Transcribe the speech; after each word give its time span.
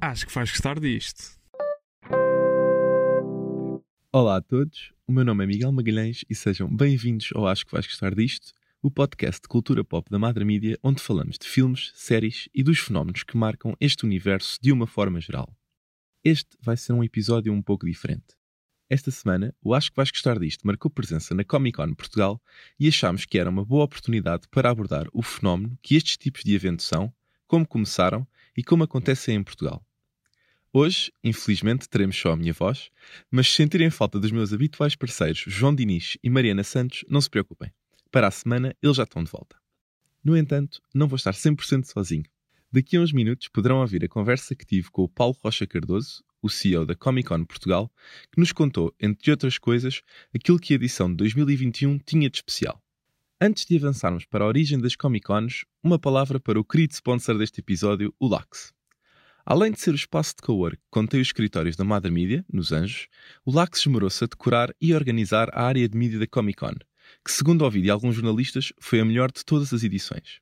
Acho 0.00 0.26
que 0.26 0.34
vais 0.34 0.50
gostar 0.50 0.78
disto. 0.78 1.38
Olá 4.12 4.36
a 4.36 4.40
todos, 4.40 4.92
o 5.06 5.12
meu 5.12 5.24
nome 5.24 5.44
é 5.44 5.46
Miguel 5.46 5.72
Magalhães 5.72 6.24
e 6.30 6.34
sejam 6.34 6.68
bem-vindos 6.74 7.30
ao 7.34 7.46
Acho 7.46 7.66
que 7.66 7.72
vais 7.72 7.86
gostar 7.86 8.14
disto, 8.14 8.52
o 8.80 8.90
podcast 8.90 9.42
de 9.42 9.48
cultura 9.48 9.84
pop 9.84 10.08
da 10.08 10.18
Madre 10.18 10.44
Mídia, 10.44 10.78
onde 10.82 11.02
falamos 11.02 11.36
de 11.36 11.46
filmes, 11.46 11.90
séries 11.96 12.48
e 12.54 12.62
dos 12.62 12.78
fenómenos 12.78 13.24
que 13.24 13.36
marcam 13.36 13.76
este 13.80 14.04
universo 14.04 14.58
de 14.62 14.72
uma 14.72 14.86
forma 14.86 15.20
geral. 15.20 15.52
Este 16.22 16.56
vai 16.62 16.76
ser 16.76 16.92
um 16.92 17.02
episódio 17.02 17.52
um 17.52 17.60
pouco 17.60 17.84
diferente. 17.84 18.36
Esta 18.94 19.10
semana, 19.10 19.52
o 19.60 19.74
Acho 19.74 19.90
que 19.90 19.96
vais 19.96 20.12
gostar 20.12 20.38
disto 20.38 20.64
marcou 20.64 20.88
presença 20.88 21.34
na 21.34 21.42
Comic 21.42 21.78
Con 21.78 21.92
Portugal 21.94 22.40
e 22.78 22.86
achámos 22.86 23.24
que 23.24 23.36
era 23.36 23.50
uma 23.50 23.64
boa 23.64 23.82
oportunidade 23.82 24.46
para 24.48 24.70
abordar 24.70 25.08
o 25.12 25.20
fenómeno 25.20 25.76
que 25.82 25.96
estes 25.96 26.16
tipos 26.16 26.44
de 26.44 26.54
eventos 26.54 26.86
são, 26.86 27.12
como 27.48 27.66
começaram 27.66 28.24
e 28.56 28.62
como 28.62 28.84
acontecem 28.84 29.34
em 29.34 29.42
Portugal. 29.42 29.84
Hoje, 30.72 31.10
infelizmente, 31.24 31.88
teremos 31.88 32.16
só 32.16 32.30
a 32.30 32.36
minha 32.36 32.52
voz, 32.52 32.88
mas 33.28 33.48
se 33.48 33.56
sentirem 33.56 33.90
falta 33.90 34.20
dos 34.20 34.30
meus 34.30 34.52
habituais 34.52 34.94
parceiros 34.94 35.42
João 35.44 35.74
Diniz 35.74 36.16
e 36.22 36.30
Mariana 36.30 36.62
Santos, 36.62 37.04
não 37.08 37.20
se 37.20 37.28
preocupem. 37.28 37.72
Para 38.12 38.28
a 38.28 38.30
semana, 38.30 38.76
eles 38.80 38.96
já 38.96 39.02
estão 39.02 39.24
de 39.24 39.30
volta. 39.32 39.56
No 40.22 40.36
entanto, 40.36 40.80
não 40.94 41.08
vou 41.08 41.16
estar 41.16 41.34
100% 41.34 41.86
sozinho. 41.86 42.26
Daqui 42.70 42.96
a 42.96 43.00
uns 43.00 43.12
minutos 43.12 43.48
poderão 43.48 43.80
ouvir 43.80 44.04
a 44.04 44.08
conversa 44.08 44.54
que 44.54 44.64
tive 44.64 44.88
com 44.92 45.02
o 45.02 45.08
Paulo 45.08 45.36
Rocha 45.42 45.66
Cardoso, 45.66 46.22
o 46.44 46.50
CEO 46.50 46.84
da 46.84 46.94
Comic 46.94 47.26
Con 47.26 47.42
Portugal, 47.46 47.90
que 48.30 48.38
nos 48.38 48.52
contou, 48.52 48.94
entre 49.00 49.30
outras 49.30 49.56
coisas, 49.56 50.02
aquilo 50.34 50.58
que 50.58 50.74
a 50.74 50.76
edição 50.76 51.08
de 51.08 51.16
2021 51.16 51.98
tinha 51.98 52.28
de 52.28 52.36
especial. 52.36 52.78
Antes 53.40 53.64
de 53.64 53.78
avançarmos 53.78 54.26
para 54.26 54.44
a 54.44 54.46
origem 54.46 54.78
das 54.78 54.94
Comic 54.94 55.24
Cons, 55.24 55.64
uma 55.82 55.98
palavra 55.98 56.38
para 56.38 56.60
o 56.60 56.64
querido 56.64 56.92
sponsor 56.92 57.38
deste 57.38 57.60
episódio, 57.60 58.14
o 58.20 58.28
Lax. 58.28 58.74
Além 59.46 59.72
de 59.72 59.80
ser 59.80 59.92
o 59.92 59.94
espaço 59.94 60.34
de 60.36 60.42
cowork 60.42 60.76
que 60.76 60.82
contém 60.90 61.18
os 61.18 61.28
escritórios 61.28 61.76
da 61.76 61.84
Madre 61.84 62.10
Mídia, 62.10 62.44
nos 62.52 62.72
Anjos, 62.72 63.08
o 63.42 63.50
Lax 63.50 63.80
esmerou-se 63.80 64.22
a 64.22 64.26
decorar 64.26 64.74
e 64.78 64.94
organizar 64.94 65.48
a 65.54 65.64
área 65.64 65.88
de 65.88 65.96
mídia 65.96 66.18
da 66.18 66.26
Comic 66.26 66.58
Con, 66.58 66.74
que, 67.24 67.32
segundo 67.32 67.62
ouvi 67.62 67.80
de 67.80 67.88
alguns 67.88 68.16
jornalistas, 68.16 68.70
foi 68.78 69.00
a 69.00 69.04
melhor 69.04 69.32
de 69.32 69.42
todas 69.46 69.72
as 69.72 69.82
edições. 69.82 70.40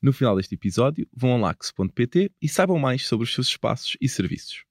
No 0.00 0.12
final 0.12 0.36
deste 0.36 0.54
episódio, 0.54 1.08
vão 1.12 1.34
a 1.34 1.38
lax.pt 1.38 2.30
e 2.40 2.48
saibam 2.48 2.78
mais 2.78 3.04
sobre 3.04 3.24
os 3.24 3.34
seus 3.34 3.48
espaços 3.48 3.96
e 4.00 4.08
serviços. 4.08 4.69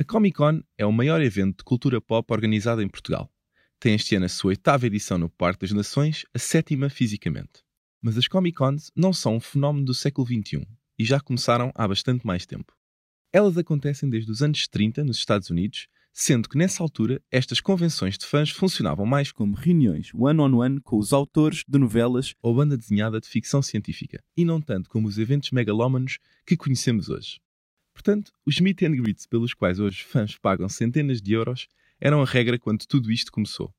A 0.00 0.04
Comic 0.04 0.38
Con 0.38 0.62
é 0.78 0.86
o 0.86 0.92
maior 0.92 1.20
evento 1.20 1.58
de 1.58 1.64
cultura 1.64 2.00
pop 2.00 2.32
organizado 2.32 2.80
em 2.80 2.88
Portugal. 2.88 3.30
Tem 3.78 3.94
este 3.94 4.16
ano 4.16 4.24
a 4.24 4.30
sua 4.30 4.48
oitava 4.48 4.86
edição 4.86 5.18
no 5.18 5.28
Parque 5.28 5.60
das 5.60 5.72
Nações, 5.72 6.24
a 6.32 6.38
sétima 6.38 6.88
fisicamente. 6.88 7.62
Mas 8.00 8.16
as 8.16 8.26
Comic 8.26 8.56
Cons 8.56 8.90
não 8.96 9.12
são 9.12 9.36
um 9.36 9.40
fenómeno 9.40 9.84
do 9.84 9.92
século 9.92 10.26
XXI 10.26 10.66
e 10.98 11.04
já 11.04 11.20
começaram 11.20 11.70
há 11.74 11.86
bastante 11.86 12.26
mais 12.26 12.46
tempo. 12.46 12.72
Elas 13.30 13.58
acontecem 13.58 14.08
desde 14.08 14.30
os 14.30 14.42
anos 14.42 14.66
30 14.68 15.04
nos 15.04 15.18
Estados 15.18 15.50
Unidos, 15.50 15.86
sendo 16.14 16.48
que 16.48 16.56
nessa 16.56 16.82
altura 16.82 17.20
estas 17.30 17.60
convenções 17.60 18.16
de 18.16 18.24
fãs 18.24 18.48
funcionavam 18.48 19.04
mais 19.04 19.30
como 19.30 19.54
reuniões 19.54 20.14
one-on-one 20.14 20.76
-on 20.76 20.76
-one 20.76 20.82
com 20.82 20.96
os 20.96 21.12
autores 21.12 21.62
de 21.68 21.78
novelas 21.78 22.34
ou 22.40 22.54
banda 22.54 22.74
desenhada 22.74 23.20
de 23.20 23.28
ficção 23.28 23.60
científica, 23.60 24.24
e 24.34 24.46
não 24.46 24.62
tanto 24.62 24.88
como 24.88 25.06
os 25.06 25.18
eventos 25.18 25.50
megalómanos 25.50 26.18
que 26.46 26.56
conhecemos 26.56 27.10
hoje. 27.10 27.38
Portanto, 28.00 28.32
os 28.46 28.58
meet 28.58 28.80
and 28.80 28.96
greets 28.96 29.26
pelos 29.26 29.52
quais 29.52 29.78
hoje 29.78 30.02
fãs 30.04 30.34
pagam 30.38 30.70
centenas 30.70 31.20
de 31.20 31.34
euros 31.34 31.68
eram 32.00 32.22
a 32.22 32.24
regra 32.24 32.58
quando 32.58 32.86
tudo 32.86 33.12
isto 33.12 33.30
começou. 33.30 33.74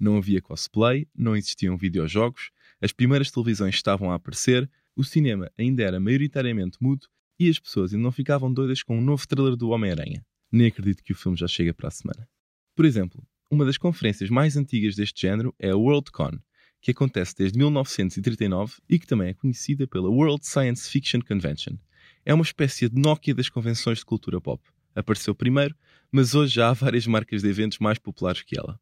Não 0.00 0.16
havia 0.16 0.42
cosplay, 0.42 1.06
não 1.14 1.36
existiam 1.36 1.76
videojogos, 1.76 2.50
as 2.80 2.92
primeiras 2.92 3.30
televisões 3.30 3.76
estavam 3.76 4.10
a 4.10 4.16
aparecer, 4.16 4.68
o 4.96 5.04
cinema 5.04 5.48
ainda 5.56 5.84
era 5.84 6.00
maioritariamente 6.00 6.76
mudo 6.80 7.06
e 7.38 7.48
as 7.48 7.60
pessoas 7.60 7.92
ainda 7.92 8.02
não 8.02 8.10
ficavam 8.10 8.52
doidas 8.52 8.82
com 8.82 8.98
um 8.98 9.00
novo 9.00 9.28
trailer 9.28 9.54
do 9.54 9.70
Homem-Aranha. 9.70 10.26
Nem 10.50 10.66
acredito 10.66 11.04
que 11.04 11.12
o 11.12 11.16
filme 11.16 11.38
já 11.38 11.46
chega 11.46 11.72
para 11.72 11.86
a 11.86 11.92
semana. 11.92 12.28
Por 12.74 12.84
exemplo, 12.84 13.24
uma 13.48 13.64
das 13.64 13.78
conferências 13.78 14.28
mais 14.28 14.56
antigas 14.56 14.96
deste 14.96 15.20
género 15.20 15.54
é 15.56 15.70
a 15.70 15.76
Worldcon, 15.76 16.36
que 16.80 16.90
acontece 16.90 17.36
desde 17.38 17.56
1939 17.58 18.74
e 18.88 18.98
que 18.98 19.06
também 19.06 19.28
é 19.28 19.34
conhecida 19.34 19.86
pela 19.86 20.10
World 20.10 20.44
Science 20.44 20.90
Fiction 20.90 21.20
Convention. 21.20 21.76
É 22.24 22.32
uma 22.32 22.44
espécie 22.44 22.88
de 22.88 23.00
Nokia 23.00 23.34
das 23.34 23.48
convenções 23.48 23.98
de 23.98 24.04
cultura 24.04 24.40
pop. 24.40 24.62
Apareceu 24.94 25.34
primeiro, 25.34 25.74
mas 26.10 26.34
hoje 26.36 26.54
já 26.54 26.68
há 26.68 26.72
várias 26.72 27.04
marcas 27.04 27.42
de 27.42 27.48
eventos 27.48 27.78
mais 27.78 27.98
populares 27.98 28.42
que 28.42 28.56
ela. 28.56 28.78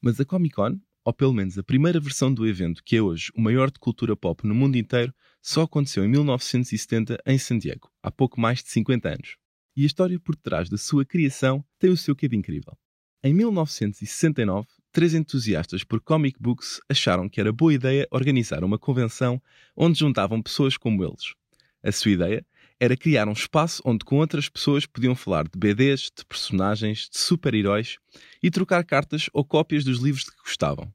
Mas 0.00 0.18
a 0.18 0.24
Comic 0.24 0.54
Con, 0.54 0.80
ou 1.04 1.12
pelo 1.12 1.34
menos 1.34 1.58
a 1.58 1.62
primeira 1.62 2.00
versão 2.00 2.32
do 2.32 2.46
evento, 2.46 2.82
que 2.82 2.96
é 2.96 3.02
hoje 3.02 3.30
o 3.36 3.42
maior 3.42 3.70
de 3.70 3.78
cultura 3.78 4.16
pop 4.16 4.46
no 4.46 4.54
mundo 4.54 4.76
inteiro, 4.76 5.12
só 5.42 5.62
aconteceu 5.62 6.02
em 6.02 6.08
1970 6.08 7.18
em 7.26 7.36
San 7.36 7.58
Diego, 7.58 7.90
há 8.02 8.10
pouco 8.10 8.40
mais 8.40 8.62
de 8.62 8.70
50 8.70 9.08
anos. 9.08 9.36
E 9.76 9.82
a 9.82 9.86
história 9.86 10.18
por 10.18 10.34
trás 10.34 10.70
da 10.70 10.78
sua 10.78 11.04
criação 11.04 11.62
tem 11.78 11.90
o 11.90 11.96
seu 11.96 12.16
quê 12.16 12.26
de 12.26 12.36
incrível. 12.36 12.76
Em 13.22 13.34
1969, 13.34 14.66
três 14.90 15.12
entusiastas 15.12 15.84
por 15.84 16.00
comic 16.00 16.40
books 16.40 16.80
acharam 16.88 17.28
que 17.28 17.40
era 17.40 17.52
boa 17.52 17.74
ideia 17.74 18.08
organizar 18.10 18.64
uma 18.64 18.78
convenção 18.78 19.42
onde 19.76 19.98
juntavam 19.98 20.40
pessoas 20.40 20.78
como 20.78 21.04
eles. 21.04 21.34
A 21.82 21.92
sua 21.92 22.12
ideia 22.12 22.46
era 22.82 22.96
criar 22.96 23.28
um 23.28 23.32
espaço 23.32 23.80
onde 23.84 24.04
com 24.04 24.16
outras 24.16 24.48
pessoas 24.48 24.86
podiam 24.86 25.14
falar 25.14 25.44
de 25.44 25.56
BDs, 25.56 26.10
de 26.18 26.24
personagens, 26.26 27.08
de 27.08 27.16
super-heróis 27.16 27.98
e 28.42 28.50
trocar 28.50 28.84
cartas 28.84 29.30
ou 29.32 29.44
cópias 29.44 29.84
dos 29.84 30.00
livros 30.00 30.24
de 30.24 30.32
que 30.32 30.42
gostavam. 30.42 30.92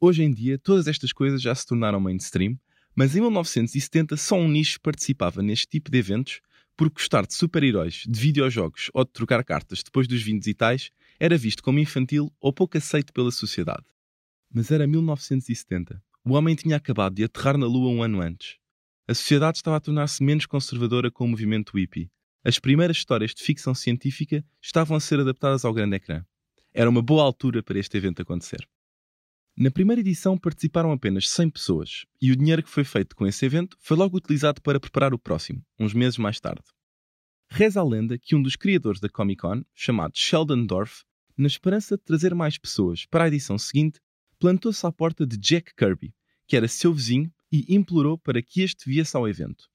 Hoje 0.00 0.22
em 0.22 0.32
dia, 0.32 0.58
todas 0.58 0.86
estas 0.86 1.12
coisas 1.12 1.42
já 1.42 1.54
se 1.54 1.66
tornaram 1.66 2.00
mainstream, 2.00 2.58
mas 2.94 3.14
em 3.14 3.20
1970 3.20 4.16
só 4.16 4.34
um 4.34 4.48
nicho 4.48 4.80
participava 4.80 5.42
neste 5.42 5.66
tipo 5.66 5.90
de 5.90 5.98
eventos 5.98 6.40
porque 6.74 6.94
gostar 6.94 7.26
de 7.26 7.34
super-heróis, 7.34 8.04
de 8.08 8.18
videojogos 8.18 8.90
ou 8.94 9.04
de 9.04 9.12
trocar 9.12 9.44
cartas 9.44 9.82
depois 9.82 10.08
dos 10.08 10.22
20 10.22 10.46
e 10.46 10.54
tais 10.54 10.90
era 11.20 11.36
visto 11.36 11.62
como 11.62 11.78
infantil 11.78 12.32
ou 12.40 12.50
pouco 12.50 12.78
aceito 12.78 13.12
pela 13.12 13.30
sociedade. 13.30 13.84
Mas 14.50 14.70
era 14.70 14.86
1970. 14.86 16.02
O 16.24 16.32
homem 16.32 16.54
tinha 16.54 16.76
acabado 16.76 17.14
de 17.14 17.24
aterrar 17.24 17.58
na 17.58 17.66
Lua 17.66 17.90
um 17.90 18.02
ano 18.02 18.22
antes. 18.22 18.56
A 19.08 19.14
sociedade 19.14 19.58
estava 19.58 19.76
a 19.76 19.80
tornar-se 19.80 20.20
menos 20.20 20.46
conservadora 20.46 21.12
com 21.12 21.24
o 21.24 21.28
movimento 21.28 21.78
hippie. 21.78 22.10
As 22.42 22.58
primeiras 22.58 22.96
histórias 22.96 23.32
de 23.32 23.40
ficção 23.40 23.72
científica 23.72 24.44
estavam 24.60 24.96
a 24.96 25.00
ser 25.00 25.20
adaptadas 25.20 25.64
ao 25.64 25.72
grande 25.72 25.94
ecrã. 25.94 26.24
Era 26.74 26.90
uma 26.90 27.00
boa 27.00 27.22
altura 27.22 27.62
para 27.62 27.78
este 27.78 27.96
evento 27.96 28.20
acontecer. 28.20 28.68
Na 29.56 29.70
primeira 29.70 30.00
edição 30.00 30.36
participaram 30.36 30.90
apenas 30.90 31.28
100 31.28 31.50
pessoas 31.50 32.04
e 32.20 32.32
o 32.32 32.36
dinheiro 32.36 32.64
que 32.64 32.68
foi 32.68 32.82
feito 32.82 33.14
com 33.14 33.24
esse 33.28 33.46
evento 33.46 33.76
foi 33.78 33.96
logo 33.96 34.16
utilizado 34.16 34.60
para 34.60 34.80
preparar 34.80 35.14
o 35.14 35.18
próximo, 35.20 35.64
uns 35.78 35.94
meses 35.94 36.18
mais 36.18 36.40
tarde. 36.40 36.64
Reza 37.48 37.80
a 37.80 37.84
lenda 37.84 38.18
que 38.18 38.34
um 38.34 38.42
dos 38.42 38.56
criadores 38.56 38.98
da 38.98 39.08
Comic 39.08 39.40
Con, 39.40 39.62
chamado 39.72 40.18
Sheldon 40.18 40.66
Dorff, 40.66 41.04
na 41.38 41.46
esperança 41.46 41.96
de 41.96 42.02
trazer 42.02 42.34
mais 42.34 42.58
pessoas 42.58 43.06
para 43.06 43.22
a 43.22 43.28
edição 43.28 43.56
seguinte, 43.56 44.00
plantou-se 44.36 44.84
à 44.84 44.90
porta 44.90 45.24
de 45.24 45.36
Jack 45.36 45.76
Kirby, 45.76 46.12
que 46.48 46.56
era 46.56 46.66
seu 46.66 46.92
vizinho, 46.92 47.32
e 47.56 47.74
implorou 47.74 48.18
para 48.18 48.42
que 48.42 48.60
este 48.60 48.88
viesse 48.88 49.16
ao 49.16 49.28
evento. 49.28 49.68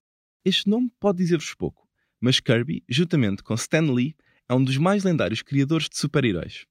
Este 0.45 0.69
nome 0.69 0.91
pode 0.99 1.17
dizer-vos 1.17 1.53
pouco, 1.55 1.87
mas 2.19 2.39
Kirby, 2.39 2.83
juntamente 2.87 3.41
com 3.41 3.53
Stan 3.55 3.91
Lee, 3.91 4.15
é 4.47 4.53
um 4.53 4.63
dos 4.63 4.77
mais 4.77 5.03
lendários 5.03 5.41
criadores 5.41 5.89
de 5.89 5.97
super-heróis. 5.97 6.65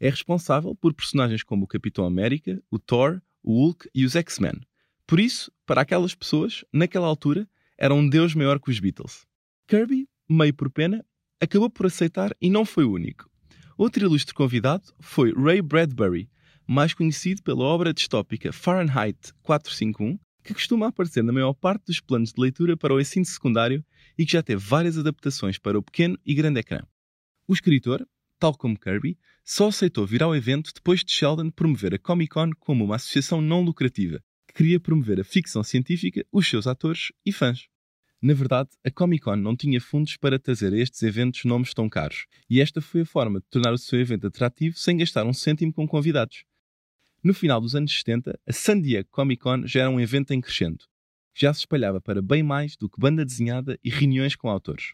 É 0.00 0.08
responsável 0.08 0.74
por 0.74 0.94
personagens 0.94 1.42
como 1.42 1.64
o 1.64 1.68
Capitão 1.68 2.04
América, 2.04 2.62
o 2.70 2.78
Thor, 2.78 3.20
o 3.42 3.52
Hulk 3.54 3.88
e 3.94 4.04
os 4.04 4.16
X-Men. 4.16 4.60
Por 5.06 5.20
isso, 5.20 5.52
para 5.66 5.82
aquelas 5.82 6.14
pessoas, 6.14 6.64
naquela 6.72 7.06
altura, 7.06 7.48
era 7.76 7.94
um 7.94 8.08
deus 8.08 8.34
maior 8.34 8.58
que 8.58 8.70
os 8.70 8.80
Beatles. 8.80 9.26
Kirby, 9.66 10.08
meio 10.28 10.54
por 10.54 10.70
pena, 10.70 11.04
acabou 11.40 11.68
por 11.68 11.86
aceitar 11.86 12.34
e 12.40 12.48
não 12.48 12.64
foi 12.64 12.84
o 12.84 12.92
único. 12.92 13.28
Outro 13.76 14.04
ilustre 14.04 14.32
convidado 14.32 14.94
foi 15.00 15.32
Ray 15.32 15.60
Bradbury, 15.60 16.30
mais 16.66 16.94
conhecido 16.94 17.42
pela 17.42 17.64
obra 17.64 17.92
distópica 17.92 18.52
Fahrenheit 18.52 19.32
451, 19.42 20.18
que 20.44 20.52
costuma 20.52 20.88
aparecer 20.88 21.24
na 21.24 21.32
maior 21.32 21.54
parte 21.54 21.86
dos 21.86 22.00
planos 22.00 22.32
de 22.32 22.40
leitura 22.40 22.76
para 22.76 22.94
o 22.94 23.00
ensino 23.00 23.24
secundário 23.24 23.84
e 24.16 24.26
que 24.26 24.32
já 24.32 24.42
teve 24.42 24.62
várias 24.62 24.98
adaptações 24.98 25.58
para 25.58 25.78
o 25.78 25.82
pequeno 25.82 26.18
e 26.24 26.34
grande 26.34 26.60
ecrã. 26.60 26.82
O 27.48 27.54
escritor, 27.54 28.06
tal 28.38 28.54
como 28.54 28.78
Kirby, 28.78 29.18
só 29.42 29.68
aceitou 29.68 30.06
vir 30.06 30.22
ao 30.22 30.36
evento 30.36 30.70
depois 30.74 31.02
de 31.02 31.10
Sheldon 31.10 31.50
promover 31.50 31.94
a 31.94 31.98
Comic 31.98 32.34
Con 32.34 32.50
como 32.60 32.84
uma 32.84 32.96
associação 32.96 33.40
não 33.40 33.62
lucrativa 33.62 34.22
que 34.46 34.58
queria 34.58 34.78
promover 34.78 35.18
a 35.18 35.24
ficção 35.24 35.64
científica, 35.64 36.24
os 36.30 36.48
seus 36.48 36.66
atores 36.66 37.10
e 37.26 37.32
fãs. 37.32 37.66
Na 38.22 38.32
verdade, 38.32 38.70
a 38.84 38.90
Comic 38.90 39.24
Con 39.24 39.36
não 39.36 39.56
tinha 39.56 39.80
fundos 39.80 40.16
para 40.16 40.38
trazer 40.38 40.72
a 40.72 40.78
estes 40.78 41.02
eventos 41.02 41.44
nomes 41.44 41.74
tão 41.74 41.88
caros, 41.88 42.26
e 42.48 42.60
esta 42.60 42.80
foi 42.80 43.00
a 43.02 43.06
forma 43.06 43.40
de 43.40 43.46
tornar 43.50 43.72
o 43.72 43.78
seu 43.78 44.00
evento 44.00 44.26
atrativo 44.26 44.78
sem 44.78 44.96
gastar 44.96 45.26
um 45.26 45.32
cêntimo 45.32 45.72
com 45.72 45.86
convidados. 45.86 46.44
No 47.24 47.32
final 47.32 47.58
dos 47.58 47.74
anos 47.74 47.96
70, 47.96 48.38
a 48.46 48.52
San 48.52 48.78
Diego 48.78 49.08
Comic 49.10 49.42
Con 49.42 49.66
já 49.66 49.80
era 49.80 49.90
um 49.90 49.98
evento 49.98 50.34
em 50.34 50.42
crescendo. 50.42 50.84
Já 51.34 51.54
se 51.54 51.60
espalhava 51.60 51.98
para 51.98 52.20
bem 52.20 52.42
mais 52.42 52.76
do 52.76 52.86
que 52.86 53.00
banda 53.00 53.24
desenhada 53.24 53.78
e 53.82 53.88
reuniões 53.88 54.36
com 54.36 54.50
autores. 54.50 54.92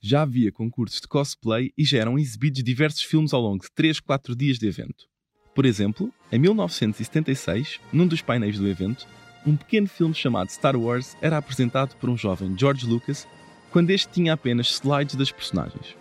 Já 0.00 0.22
havia 0.22 0.50
concursos 0.50 0.98
de 0.98 1.06
cosplay 1.06 1.70
e 1.76 1.84
já 1.84 1.98
eram 1.98 2.18
exibidos 2.18 2.64
diversos 2.64 3.02
filmes 3.02 3.34
ao 3.34 3.42
longo 3.42 3.62
de 3.62 3.70
3, 3.74 4.00
4 4.00 4.34
dias 4.34 4.58
de 4.58 4.66
evento. 4.66 5.04
Por 5.54 5.66
exemplo, 5.66 6.10
em 6.32 6.38
1976, 6.38 7.80
num 7.92 8.06
dos 8.06 8.22
painéis 8.22 8.58
do 8.58 8.66
evento, 8.66 9.06
um 9.46 9.54
pequeno 9.54 9.88
filme 9.88 10.14
chamado 10.14 10.48
Star 10.48 10.74
Wars 10.74 11.18
era 11.20 11.36
apresentado 11.36 11.94
por 11.96 12.08
um 12.08 12.16
jovem 12.16 12.56
George 12.58 12.86
Lucas 12.86 13.28
quando 13.70 13.90
este 13.90 14.10
tinha 14.10 14.32
apenas 14.32 14.70
slides 14.70 15.16
das 15.16 15.30
personagens. 15.30 15.94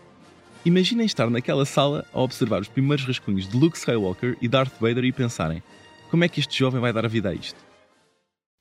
Imaginem 0.65 1.05
estar 1.05 1.29
naquela 1.29 1.65
sala 1.65 2.05
a 2.11 2.19
observar 2.19 2.61
os 2.61 2.67
primeiros 2.67 3.05
rascunhos 3.05 3.47
de 3.47 3.55
Luke 3.55 3.77
Skywalker 3.77 4.37
e 4.41 4.47
Darth 4.47 4.73
Vader 4.79 5.05
e 5.05 5.13
pensarem: 5.13 5.63
como 6.09 6.23
é 6.23 6.29
que 6.29 6.39
este 6.39 6.57
jovem 6.57 6.81
vai 6.81 6.91
dar 6.91 7.05
a 7.05 7.09
vida 7.09 7.29
a 7.29 7.33
isto? 7.33 7.59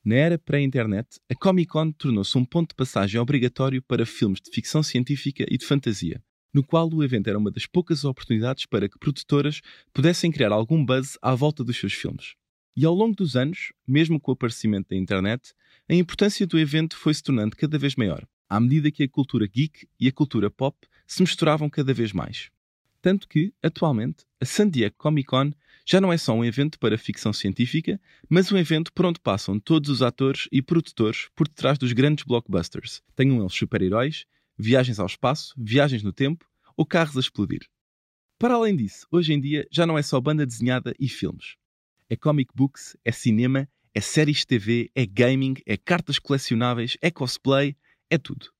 Na 0.05 0.15
era 0.15 0.39
pré-internet, 0.39 1.19
a 1.29 1.35
Comic 1.35 1.69
Con 1.69 1.91
tornou-se 1.91 2.39
um 2.39 2.45
ponto 2.45 2.71
de 2.71 2.77
passagem 2.77 3.21
obrigatório 3.21 3.83
para 3.83 4.07
filmes 4.07 4.41
de 4.41 4.51
ficção 4.53 4.83
científica 4.83 5.45
e 5.49 5.59
de 5.59 5.67
fantasia, 5.67 6.23
no 6.55 6.63
qual 6.63 6.89
o 6.93 7.03
evento 7.03 7.29
era 7.29 7.39
uma 7.39 7.51
das 7.51 7.67
poucas 7.67 8.05
oportunidades 8.05 8.67
para 8.67 8.89
que 8.89 8.99
produtoras 8.99 9.61
pudessem 9.93 10.31
criar 10.31 10.53
algum 10.53 10.85
buzz 10.85 11.19
à 11.21 11.35
volta 11.35 11.65
dos 11.65 11.77
seus 11.77 11.93
filmes. 11.93 12.35
E 12.77 12.85
ao 12.85 12.95
longo 12.95 13.17
dos 13.17 13.35
anos, 13.35 13.73
mesmo 13.87 14.21
com 14.21 14.31
o 14.31 14.35
aparecimento 14.35 14.91
da 14.91 14.97
internet, 14.97 15.55
a 15.89 15.95
importância 15.95 16.47
do 16.47 16.59
evento 16.59 16.97
foi 16.97 17.13
se 17.13 17.23
tornando 17.23 17.57
cada 17.57 17.77
vez 17.77 17.97
maior, 17.97 18.25
à 18.49 18.61
medida 18.61 18.93
que 18.93 19.03
a 19.03 19.09
cultura 19.09 19.47
geek 19.47 19.89
e 19.99 20.07
a 20.07 20.13
cultura 20.13 20.51
pop 20.51 20.77
se 21.07 21.23
misturavam 21.23 21.71
cada 21.71 21.95
vez 21.95 22.13
mais. 22.13 22.51
Tanto 23.01 23.29
que, 23.29 23.53
atualmente, 23.63 24.25
a 24.41 24.45
San 24.45 24.69
Diego 24.69 24.97
Comic 24.99 25.29
Con 25.29 25.53
já 25.87 26.01
não 26.01 26.13
é 26.13 26.19
só 26.19 26.35
um 26.35 26.45
evento 26.45 26.79
para 26.81 26.99
ficção 26.99 27.33
científica, 27.33 28.01
mas 28.29 28.51
um 28.51 28.59
evento 28.59 28.93
por 28.93 29.07
onde 29.07 29.21
passam 29.21 29.61
todos 29.61 29.89
os 29.89 30.03
atores 30.03 30.49
e 30.51 30.61
produtores 30.61 31.29
por 31.37 31.47
detrás 31.47 31.79
dos 31.79 31.93
grandes 31.93 32.25
blockbusters. 32.25 33.03
Tenham 33.15 33.41
eles 33.41 33.55
super-heróis, 33.55 34.27
viagens 34.59 34.99
ao 34.99 35.07
espaço, 35.07 35.55
viagens 35.57 36.03
no 36.03 36.13
tempo 36.13 36.45
ou 36.77 36.85
carros 36.85 37.17
a 37.17 37.21
explodir. 37.21 37.61
Para 38.39 38.55
além 38.55 38.75
disso, 38.75 39.07
hoje 39.11 39.33
em 39.33 39.41
dia 39.41 39.67
já 39.71 39.87
não 39.87 39.97
é 39.97 40.03
só 40.03 40.21
banda 40.21 40.45
desenhada 40.45 40.93
e 40.99 41.09
filmes. 41.09 41.55
É 42.11 42.17
comic 42.17 42.51
books, 42.55 42.97
é 43.05 43.13
cinema, 43.13 43.69
é 43.95 44.01
séries 44.01 44.39
de 44.39 44.47
TV, 44.47 44.91
é 44.95 45.07
gaming, 45.07 45.55
é 45.65 45.77
cartas 45.77 46.19
colecionáveis, 46.19 46.97
é 47.01 47.11
cosplay, 47.11 47.77
é 48.11 48.19
tudo. 48.19 48.56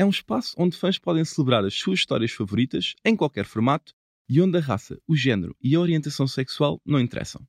É 0.00 0.04
um 0.06 0.08
espaço 0.08 0.54
onde 0.56 0.78
fãs 0.78 0.96
podem 0.96 1.22
celebrar 1.26 1.62
as 1.62 1.74
suas 1.74 1.98
histórias 1.98 2.32
favoritas 2.32 2.94
em 3.04 3.14
qualquer 3.14 3.44
formato 3.44 3.92
e 4.26 4.40
onde 4.40 4.56
a 4.56 4.60
raça, 4.60 4.98
o 5.06 5.14
género 5.14 5.54
e 5.62 5.74
a 5.74 5.78
orientação 5.78 6.26
sexual 6.26 6.80
não 6.86 6.98
interessam. 6.98 7.46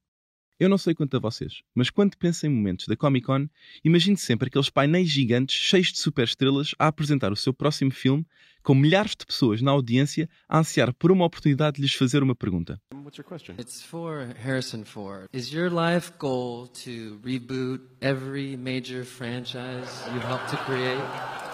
Eu 0.59 0.67
não 0.67 0.77
sei 0.77 0.93
quanto 0.93 1.15
a 1.15 1.19
vocês, 1.21 1.61
mas 1.73 1.89
quando 1.89 2.17
penso 2.17 2.45
em 2.45 2.49
momentos 2.49 2.87
da 2.87 2.97
Comic 2.97 3.25
Con, 3.25 3.47
imagino 3.85 4.17
sempre 4.17 4.49
aqueles 4.49 4.69
painéis 4.69 5.07
gigantes 5.07 5.55
cheios 5.55 5.93
de 5.93 5.99
superestrelas 5.99 6.75
a 6.77 6.87
apresentar 6.87 7.31
o 7.31 7.37
seu 7.37 7.53
próximo 7.53 7.91
filme, 7.91 8.27
com 8.61 8.75
milhares 8.75 9.15
de 9.15 9.25
pessoas 9.25 9.61
na 9.61 9.71
audiência 9.71 10.29
a 10.49 10.59
ansiar 10.59 10.93
por 10.93 11.09
uma 11.09 11.23
oportunidade 11.23 11.77
de 11.77 11.83
lhes 11.83 11.93
fazer 11.93 12.21
uma 12.21 12.35
pergunta. 12.35 12.81
What's 12.93 13.17
your 13.17 13.25
question? 13.25 13.55
It's 13.61 13.81
for 13.81 14.27
Harrison 14.35 14.83
Ford. 14.83 15.29
Is 15.31 15.53
your 15.53 15.71
life 15.71 16.11
goal 16.19 16.67
to 16.83 17.17
reboot 17.23 17.79
every 18.01 18.57
major 18.57 19.05
franchise 19.05 20.05
you 20.13 20.19
helped 20.19 20.49
to 20.49 20.57
create? 20.65 21.50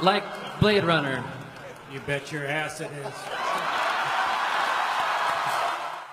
Like 0.00 0.24
Blade 0.60 0.86
Runner. 0.86 1.24
You 1.92 2.00
bet 2.06 2.32
your 2.32 2.46
ass 2.46 2.80
it 2.80 2.90
is. 2.92 3.14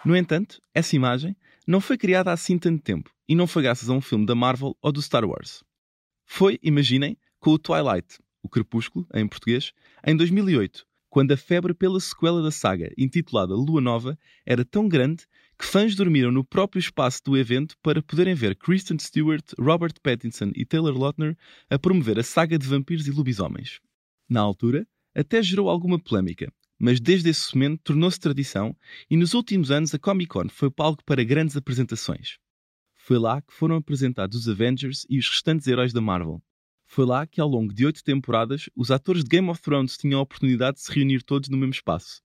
No 0.03 0.15
entanto, 0.15 0.59
essa 0.73 0.95
imagem 0.95 1.35
não 1.67 1.79
foi 1.79 1.95
criada 1.95 2.31
há 2.31 2.33
assim 2.33 2.57
tanto 2.57 2.81
tempo 2.81 3.11
e 3.29 3.35
não 3.35 3.45
foi 3.45 3.61
graças 3.61 3.87
a 3.87 3.93
um 3.93 4.01
filme 4.01 4.25
da 4.25 4.33
Marvel 4.33 4.75
ou 4.81 4.91
do 4.91 5.01
Star 5.03 5.23
Wars. 5.23 5.63
Foi, 6.25 6.57
imaginem, 6.63 7.15
com 7.39 7.51
o 7.51 7.59
Twilight, 7.59 8.17
o 8.41 8.49
Crepúsculo, 8.49 9.05
em 9.13 9.27
português, 9.27 9.71
em 10.03 10.15
2008, 10.15 10.83
quando 11.07 11.33
a 11.33 11.37
febre 11.37 11.73
pela 11.75 11.99
sequela 11.99 12.41
da 12.41 12.49
saga, 12.49 12.91
intitulada 12.97 13.53
Lua 13.53 13.81
Nova, 13.81 14.17
era 14.47 14.65
tão 14.65 14.87
grande 14.87 15.27
que 15.57 15.65
fãs 15.65 15.95
dormiram 15.95 16.31
no 16.31 16.43
próprio 16.43 16.79
espaço 16.79 17.21
do 17.23 17.37
evento 17.37 17.75
para 17.81 18.01
poderem 18.01 18.35
ver 18.35 18.55
Kristen 18.55 18.99
Stewart, 18.99 19.45
Robert 19.57 19.93
Pattinson 20.01 20.51
e 20.55 20.65
Taylor 20.65 20.97
Lautner 20.97 21.37
a 21.69 21.79
promover 21.79 22.19
a 22.19 22.23
saga 22.23 22.57
de 22.57 22.67
vampiros 22.67 23.07
e 23.07 23.11
lobisomens. 23.11 23.79
Na 24.27 24.41
altura, 24.41 24.87
até 25.13 25.41
gerou 25.41 25.69
alguma 25.69 25.97
polémica, 25.97 26.51
mas 26.77 26.99
desde 26.99 27.29
esse 27.29 27.55
momento 27.55 27.81
tornou-se 27.83 28.19
tradição 28.19 28.75
e 29.09 29.15
nos 29.15 29.33
últimos 29.33 29.71
anos 29.71 29.93
a 29.93 29.99
Comic 29.99 30.29
Con 30.29 30.49
foi 30.49 30.69
palco 30.69 31.03
para 31.05 31.23
grandes 31.23 31.55
apresentações. 31.55 32.37
Foi 32.95 33.17
lá 33.17 33.41
que 33.41 33.53
foram 33.53 33.75
apresentados 33.75 34.37
os 34.39 34.49
Avengers 34.49 35.05
e 35.09 35.19
os 35.19 35.29
restantes 35.29 35.67
heróis 35.67 35.93
da 35.93 36.01
Marvel. 36.01 36.41
Foi 36.85 37.05
lá 37.05 37.25
que, 37.25 37.39
ao 37.39 37.47
longo 37.47 37.73
de 37.73 37.85
oito 37.85 38.03
temporadas, 38.03 38.69
os 38.75 38.91
atores 38.91 39.23
de 39.23 39.29
Game 39.29 39.49
of 39.49 39.61
Thrones 39.61 39.97
tinham 39.97 40.19
a 40.19 40.23
oportunidade 40.23 40.77
de 40.77 40.83
se 40.83 40.91
reunir 40.91 41.23
todos 41.23 41.49
no 41.49 41.57
mesmo 41.57 41.73
espaço. 41.73 42.21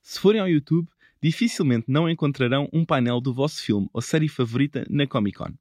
Se 0.00 0.18
forem 0.18 0.40
ao 0.40 0.48
YouTube, 0.48 0.88
dificilmente 1.22 1.86
não 1.88 2.08
encontrarão 2.08 2.68
um 2.72 2.84
painel 2.84 3.20
do 3.20 3.32
vosso 3.34 3.62
filme 3.62 3.88
ou 3.92 4.00
série 4.00 4.28
favorita 4.28 4.86
na 4.88 5.06
Comic 5.06 5.38
Con. 5.38 5.52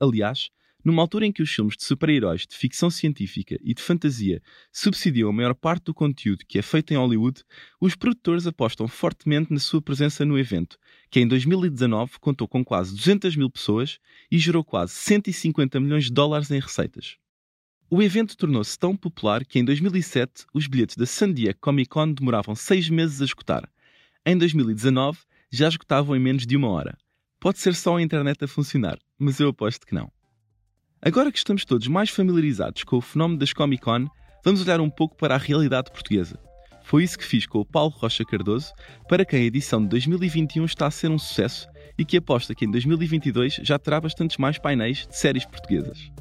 Aliás, 0.00 0.48
numa 0.84 1.02
altura 1.02 1.26
em 1.26 1.32
que 1.32 1.42
os 1.42 1.50
filmes 1.50 1.76
de 1.76 1.84
super-heróis, 1.84 2.46
de 2.46 2.56
ficção 2.56 2.88
científica 2.88 3.58
e 3.62 3.74
de 3.74 3.82
fantasia 3.82 4.40
subsidiam 4.72 5.28
a 5.28 5.32
maior 5.32 5.54
parte 5.54 5.84
do 5.84 5.94
conteúdo 5.94 6.44
que 6.46 6.58
é 6.58 6.62
feito 6.62 6.92
em 6.92 6.96
Hollywood, 6.96 7.42
os 7.80 7.96
produtores 7.96 8.46
apostam 8.46 8.86
fortemente 8.86 9.52
na 9.52 9.58
sua 9.58 9.82
presença 9.82 10.24
no 10.24 10.38
evento, 10.38 10.78
que 11.10 11.20
em 11.20 11.26
2019 11.26 12.12
contou 12.20 12.46
com 12.46 12.64
quase 12.64 12.94
200 12.94 13.36
mil 13.36 13.50
pessoas 13.50 13.98
e 14.30 14.38
gerou 14.38 14.64
quase 14.64 14.94
150 14.94 15.80
milhões 15.80 16.04
de 16.04 16.12
dólares 16.12 16.50
em 16.50 16.60
receitas. 16.60 17.16
O 17.90 18.02
evento 18.02 18.36
tornou-se 18.36 18.78
tão 18.78 18.94
popular 18.94 19.44
que 19.44 19.58
em 19.58 19.64
2007 19.64 20.44
os 20.52 20.66
bilhetes 20.66 20.96
da 20.96 21.06
San 21.06 21.32
Diego 21.32 21.58
Comic 21.60 21.88
Con 21.88 22.12
demoravam 22.12 22.54
seis 22.54 22.88
meses 22.88 23.20
a 23.20 23.24
esgotar. 23.24 23.68
Em 24.28 24.36
2019 24.36 25.20
já 25.50 25.68
esgotavam 25.68 26.14
em 26.14 26.18
menos 26.18 26.46
de 26.46 26.54
uma 26.54 26.68
hora. 26.68 26.98
Pode 27.40 27.58
ser 27.60 27.74
só 27.74 27.96
a 27.96 28.02
internet 28.02 28.44
a 28.44 28.46
funcionar, 28.46 28.98
mas 29.18 29.40
eu 29.40 29.48
aposto 29.48 29.86
que 29.86 29.94
não. 29.94 30.12
Agora 31.00 31.32
que 31.32 31.38
estamos 31.38 31.64
todos 31.64 31.88
mais 31.88 32.10
familiarizados 32.10 32.84
com 32.84 32.98
o 32.98 33.00
fenómeno 33.00 33.38
das 33.38 33.54
Comic 33.54 33.82
Con, 33.82 34.06
vamos 34.44 34.60
olhar 34.60 34.82
um 34.82 34.90
pouco 34.90 35.16
para 35.16 35.34
a 35.34 35.38
realidade 35.38 35.90
portuguesa. 35.90 36.38
Foi 36.82 37.04
isso 37.04 37.16
que 37.16 37.24
fiz 37.24 37.46
com 37.46 37.60
o 37.60 37.64
Paulo 37.64 37.94
Rocha 37.96 38.22
Cardoso, 38.22 38.74
para 39.08 39.24
quem 39.24 39.40
a 39.40 39.44
edição 39.44 39.80
de 39.80 39.88
2021 39.88 40.62
está 40.66 40.88
a 40.88 40.90
ser 40.90 41.10
um 41.10 41.18
sucesso 41.18 41.66
e 41.96 42.04
que 42.04 42.18
aposta 42.18 42.54
que 42.54 42.66
em 42.66 42.70
2022 42.70 43.60
já 43.62 43.78
terá 43.78 43.98
bastantes 43.98 44.36
mais 44.36 44.58
painéis 44.58 45.06
de 45.06 45.16
séries 45.16 45.46
portuguesas. 45.46 46.12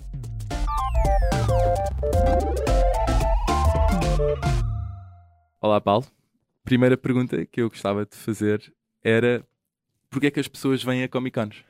Olá, 5.60 5.82
Paulo. 5.82 6.17
Primeira 6.68 6.98
pergunta 6.98 7.46
que 7.46 7.62
eu 7.62 7.70
gostava 7.70 8.06
de 8.06 8.14
fazer 8.18 8.62
era: 9.02 9.42
porquê 10.10 10.28
é 10.28 10.32
que 10.32 10.40
as 10.42 10.50
pessoas 10.50 10.84
vêm 10.84 11.02
a 11.02 11.08
Comic 11.08 11.40
Cons? 11.40 11.64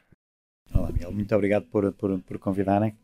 Olá, 0.74 0.92
Miguel. 0.92 1.12
Muito 1.12 1.36
obrigado 1.36 1.68
por, 1.68 1.94
por, 1.94 2.20
por 2.22 2.40
convidarem. 2.40 2.98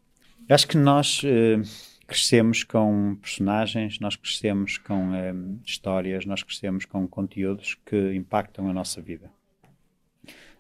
Acho 0.50 0.68
que 0.68 0.76
nós 0.76 1.22
uh, 1.22 1.62
crescemos 2.08 2.64
com 2.64 3.16
personagens, 3.22 4.00
nós 4.00 4.16
crescemos 4.16 4.80
com 4.80 5.12
uh, 5.12 5.60
histórias, 5.64 6.26
nós 6.26 6.42
crescemos 6.42 6.84
com 6.86 7.08
conteúdos 7.08 7.78
que 7.86 8.16
impactam 8.16 8.68
a 8.68 8.74
nossa 8.74 9.00
vida. 9.00 9.30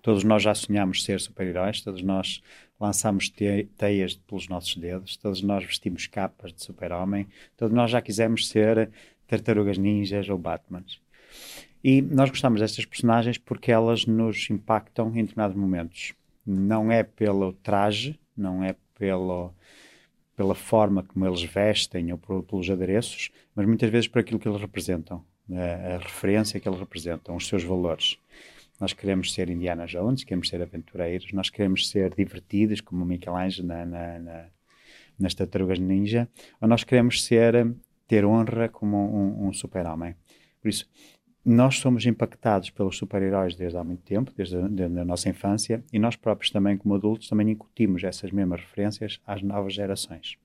Todos 0.03 0.23
nós 0.23 0.43
já 0.43 0.53
sonhamos 0.53 1.03
ser 1.03 1.19
super-heróis, 1.19 1.81
todos 1.81 2.03
nós 2.03 2.43
lançamos 2.79 3.27
te 3.27 3.67
teias 3.75 4.13
pelos 4.13 4.47
nossos 4.47 4.75
dedos, 4.75 5.17
todos 5.17 5.41
nós 5.41 5.65
vestimos 5.65 6.05
capas 6.05 6.53
de 6.53 6.63
super-homem, 6.63 7.27
todos 7.57 7.75
nós 7.75 7.89
já 7.89 8.03
quisemos 8.03 8.47
ser 8.49 8.91
tartarugas 9.25 9.79
ninjas 9.79 10.29
ou 10.29 10.37
Batmans. 10.37 11.01
E 11.83 12.01
nós 12.01 12.29
gostamos 12.29 12.61
destas 12.61 12.85
personagens 12.85 13.37
porque 13.37 13.71
elas 13.71 14.05
nos 14.05 14.49
impactam 14.49 15.09
em 15.09 15.23
determinados 15.23 15.55
momentos 15.55 16.13
não 16.45 16.91
é 16.91 17.03
pelo 17.03 17.53
traje, 17.53 18.19
não 18.35 18.63
é 18.63 18.75
pelo, 18.97 19.53
pela 20.35 20.55
forma 20.55 21.03
como 21.03 21.25
eles 21.25 21.43
vestem 21.43 22.11
ou 22.11 22.17
por, 22.17 22.43
pelos 22.43 22.69
adereços, 22.69 23.31
mas 23.55 23.65
muitas 23.65 23.89
vezes 23.89 24.07
por 24.07 24.19
aquilo 24.19 24.39
que 24.39 24.47
eles 24.47 24.59
representam, 24.59 25.23
a, 25.51 25.95
a 25.95 25.97
referência 25.97 26.59
que 26.59 26.67
eles 26.67 26.79
representam, 26.79 27.35
os 27.35 27.47
seus 27.47 27.63
valores. 27.63 28.17
Nós 28.79 28.91
queremos 28.91 29.33
ser 29.33 29.49
Indiana 29.49 29.85
Jones, 29.85 30.23
queremos 30.23 30.49
ser 30.49 30.61
aventureiros, 30.61 31.31
nós 31.31 31.49
queremos 31.49 31.89
ser 31.89 32.13
divertidos, 32.13 32.81
como 32.81 33.05
Michelangelo 33.05 33.67
na, 33.67 33.85
na, 33.85 34.19
na, 34.19 34.45
nas 35.17 35.33
Tartarugas 35.33 35.79
Ninja, 35.79 36.27
ou 36.59 36.67
nós 36.67 36.83
queremos 36.83 37.23
ser, 37.23 37.73
ter 38.07 38.25
honra 38.25 38.67
como 38.67 38.97
um, 38.97 39.47
um 39.47 39.53
super-homem. 39.53 40.15
Por 40.61 40.69
isso, 40.69 40.89
nós 41.45 41.79
somos 41.79 42.05
impactados 42.05 42.69
pelos 42.69 42.97
super-heróis 42.97 43.55
desde 43.55 43.77
há 43.77 43.83
muito 43.83 44.01
tempo, 44.03 44.31
desde 44.35 44.55
a, 44.55 44.67
desde 44.67 44.99
a, 44.99 45.05
nossa 45.05 45.27
infância, 45.27 45.83
e 45.91 45.99
nós 45.99 46.15
próprios 46.15 46.51
também, 46.51 46.77
como 46.77 46.95
adultos, 46.95 47.27
também 47.27 47.49
incutimos 47.49 48.03
essas 48.03 48.31
mesmas 48.31 48.61
referências 48.61 49.19
às 49.27 49.41
novas 49.41 49.73
gerações. 49.73 50.37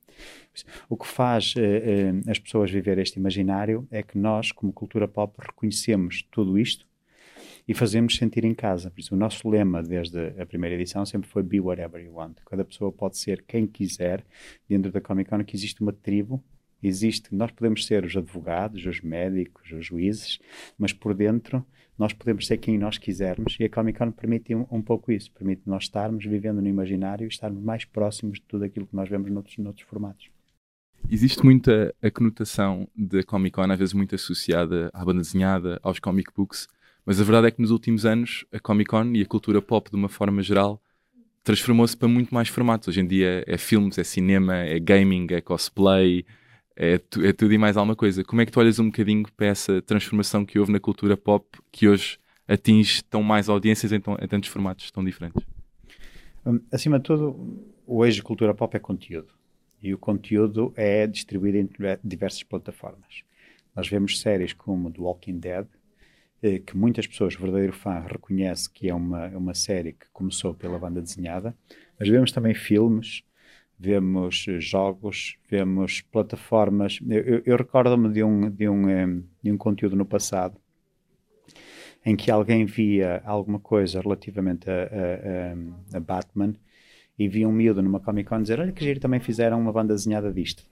O 0.88 0.96
que 0.96 1.06
faz 1.06 1.54
eh, 1.56 1.60
eh, 1.62 2.30
as 2.30 2.40
pessoas 2.40 2.70
viver 2.70 2.98
este 2.98 3.20
imaginário 3.20 3.86
é 3.90 4.02
que 4.02 4.18
nós, 4.18 4.50
como 4.50 4.72
cultura 4.72 5.06
pop, 5.06 5.32
reconhecemos 5.38 6.26
tudo 6.32 6.58
isto 6.58 6.84
e 7.68 7.74
fazemos 7.74 8.16
sentir 8.16 8.44
em 8.44 8.54
casa. 8.54 8.90
Por 8.90 8.98
isso, 8.98 9.14
o 9.14 9.18
nosso 9.18 9.48
lema 9.48 9.80
desde 9.82 10.40
a 10.40 10.46
primeira 10.46 10.74
edição 10.74 11.06
sempre 11.06 11.28
foi 11.28 11.44
Be 11.44 11.60
Whatever 11.60 12.02
You 12.02 12.14
Want. 12.14 12.38
Cada 12.44 12.64
pessoa 12.64 12.90
pode 12.90 13.18
ser 13.18 13.44
quem 13.46 13.66
quiser 13.66 14.24
dentro 14.68 14.90
da 14.90 15.00
Comic 15.00 15.30
Con, 15.30 15.44
que 15.44 15.54
existe 15.54 15.80
uma 15.80 15.92
tribo 15.92 16.42
Existe, 16.82 17.34
nós 17.34 17.50
podemos 17.50 17.84
ser 17.86 18.04
os 18.04 18.16
advogados, 18.16 18.86
os 18.86 19.00
médicos, 19.00 19.70
os 19.72 19.84
juízes, 19.84 20.38
mas 20.78 20.92
por 20.92 21.12
dentro 21.14 21.64
nós 21.98 22.12
podemos 22.12 22.46
ser 22.46 22.58
quem 22.58 22.78
nós 22.78 22.96
quisermos 22.96 23.56
e 23.58 23.64
a 23.64 23.68
Comic 23.68 23.98
Con 23.98 24.12
permite 24.12 24.54
um, 24.54 24.64
um 24.70 24.80
pouco 24.80 25.10
isso, 25.10 25.32
permite 25.32 25.62
nós 25.66 25.84
estarmos 25.84 26.24
vivendo 26.24 26.62
no 26.62 26.68
imaginário 26.68 27.24
e 27.24 27.28
estarmos 27.28 27.62
mais 27.62 27.84
próximos 27.84 28.38
de 28.38 28.44
tudo 28.44 28.64
aquilo 28.64 28.86
que 28.86 28.94
nós 28.94 29.08
vemos 29.08 29.28
noutros, 29.30 29.58
noutros 29.58 29.86
formatos. 29.88 30.30
Existe 31.10 31.44
muita 31.44 31.94
a 32.00 32.10
conotação 32.10 32.86
da 32.94 33.22
Comic 33.24 33.54
Con, 33.54 33.72
às 33.72 33.78
vezes 33.78 33.94
muito 33.94 34.14
associada 34.14 34.90
à 34.92 35.04
banda 35.04 35.22
desenhada, 35.22 35.80
aos 35.82 35.98
comic 35.98 36.30
books, 36.36 36.68
mas 37.04 37.20
a 37.20 37.24
verdade 37.24 37.48
é 37.48 37.50
que 37.50 37.60
nos 37.60 37.70
últimos 37.70 38.04
anos 38.04 38.44
a 38.52 38.60
Comic 38.60 38.90
Con 38.90 39.12
e 39.14 39.22
a 39.22 39.26
cultura 39.26 39.60
pop, 39.60 39.90
de 39.90 39.96
uma 39.96 40.08
forma 40.08 40.42
geral, 40.42 40.80
transformou-se 41.42 41.96
para 41.96 42.06
muito 42.06 42.32
mais 42.32 42.48
formatos. 42.48 42.88
Hoje 42.88 43.00
em 43.00 43.06
dia 43.06 43.42
é 43.46 43.56
filmes, 43.56 43.96
é 43.98 44.04
cinema, 44.04 44.56
é 44.56 44.78
gaming, 44.78 45.26
é 45.30 45.40
cosplay, 45.40 46.26
é, 46.80 46.96
tu, 46.96 47.24
é 47.24 47.32
tudo 47.32 47.52
e 47.52 47.58
mais 47.58 47.76
alguma 47.76 47.96
coisa. 47.96 48.22
Como 48.22 48.40
é 48.40 48.46
que 48.46 48.52
tu 48.52 48.60
olhas 48.60 48.78
um 48.78 48.86
bocadinho 48.86 49.24
para 49.36 49.48
essa 49.48 49.82
transformação 49.82 50.46
que 50.46 50.60
houve 50.60 50.70
na 50.70 50.78
cultura 50.78 51.16
pop 51.16 51.44
que 51.72 51.88
hoje 51.88 52.18
atinge 52.46 53.02
tão 53.02 53.20
mais 53.20 53.48
audiências 53.48 53.90
em, 53.90 53.96
em 53.96 54.28
tantos 54.28 54.48
formatos 54.48 54.88
tão 54.92 55.04
diferentes? 55.04 55.44
Um, 56.46 56.60
acima 56.70 56.98
de 56.98 57.04
tudo, 57.04 57.66
hoje 57.84 58.20
a 58.20 58.22
cultura 58.22 58.54
pop 58.54 58.76
é 58.76 58.78
conteúdo 58.78 59.34
e 59.82 59.92
o 59.92 59.98
conteúdo 59.98 60.72
é 60.76 61.04
distribuído 61.08 61.58
em 61.58 61.68
diversas 62.02 62.44
plataformas. 62.44 63.24
Nós 63.74 63.88
vemos 63.88 64.20
séries 64.20 64.52
como 64.52 64.90
The 64.92 65.00
Walking 65.00 65.40
Dead, 65.40 65.66
eh, 66.40 66.60
que 66.60 66.76
muitas 66.76 67.08
pessoas, 67.08 67.34
verdadeiro 67.34 67.72
fã, 67.72 68.04
reconhece 68.06 68.70
que 68.70 68.88
é 68.88 68.94
uma, 68.94 69.26
é 69.26 69.36
uma 69.36 69.54
série 69.54 69.94
que 69.94 70.06
começou 70.12 70.54
pela 70.54 70.78
banda 70.78 71.02
desenhada, 71.02 71.56
mas 71.98 72.08
vemos 72.08 72.30
também 72.30 72.54
filmes, 72.54 73.24
vemos 73.78 74.46
jogos, 74.58 75.36
vemos 75.48 76.00
plataformas. 76.00 76.98
Eu, 77.08 77.20
eu, 77.20 77.42
eu 77.46 77.56
recordo-me 77.56 78.12
de 78.12 78.24
um, 78.24 78.50
de, 78.50 78.68
um, 78.68 78.88
eh, 78.88 79.22
de 79.42 79.52
um 79.52 79.56
conteúdo 79.56 79.94
no 79.94 80.04
passado 80.04 80.58
em 82.04 82.16
que 82.16 82.30
alguém 82.30 82.64
via 82.64 83.22
alguma 83.24 83.58
coisa 83.58 84.00
relativamente 84.00 84.68
a, 84.70 85.92
a, 85.92 85.96
a, 85.96 86.00
Batman 86.00 86.54
e 87.18 87.28
via 87.28 87.48
um 87.48 87.52
miúdo 87.52 87.82
numa 87.82 88.00
Comic 88.00 88.28
Con 88.28 88.42
dizer: 88.42 88.60
Olha 88.60 88.72
que 88.72 88.84
giro, 88.84 89.00
também 89.00 89.20
fizeram 89.20 89.60
uma 89.60 89.72
banda 89.72 89.94
desenhada 89.94 90.32
disto. 90.32 90.64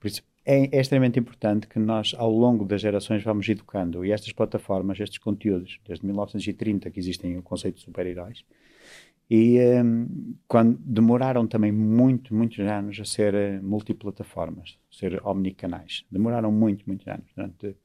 Por 0.00 0.08
isso, 0.08 0.22
é, 0.44 0.76
é, 0.76 0.80
extremamente 0.80 1.18
importante 1.18 1.66
que 1.66 1.78
nós, 1.78 2.14
ao 2.16 2.30
longo 2.30 2.64
das 2.64 2.80
gerações, 2.80 3.22
vamos 3.22 3.48
educando. 3.48 4.04
E 4.04 4.12
estas 4.12 4.32
plataformas, 4.32 5.00
estes 5.00 5.18
conteúdos, 5.18 5.80
desde 5.86 6.06
1930 6.06 6.90
que 6.90 7.00
existem 7.00 7.36
o 7.36 7.42
conceito 7.42 7.76
de 7.76 7.82
super-heróis, 7.82 8.44
e 9.28 9.58
um, 9.82 10.36
quando 10.46 10.78
demoraram 10.78 11.46
também 11.46 11.72
muito, 11.72 12.32
muitos 12.32 12.60
anos 12.60 12.98
a 13.00 13.04
ser 13.04 13.34
uh, 13.34 13.64
multiplataformas, 13.64 14.78
ser 14.90 15.20
omnicanais. 15.26 16.04
Demoraram 16.10 16.52
muito, 16.52 16.84
muitos 16.86 17.06
anos. 17.08 17.26
Durante 17.34 17.76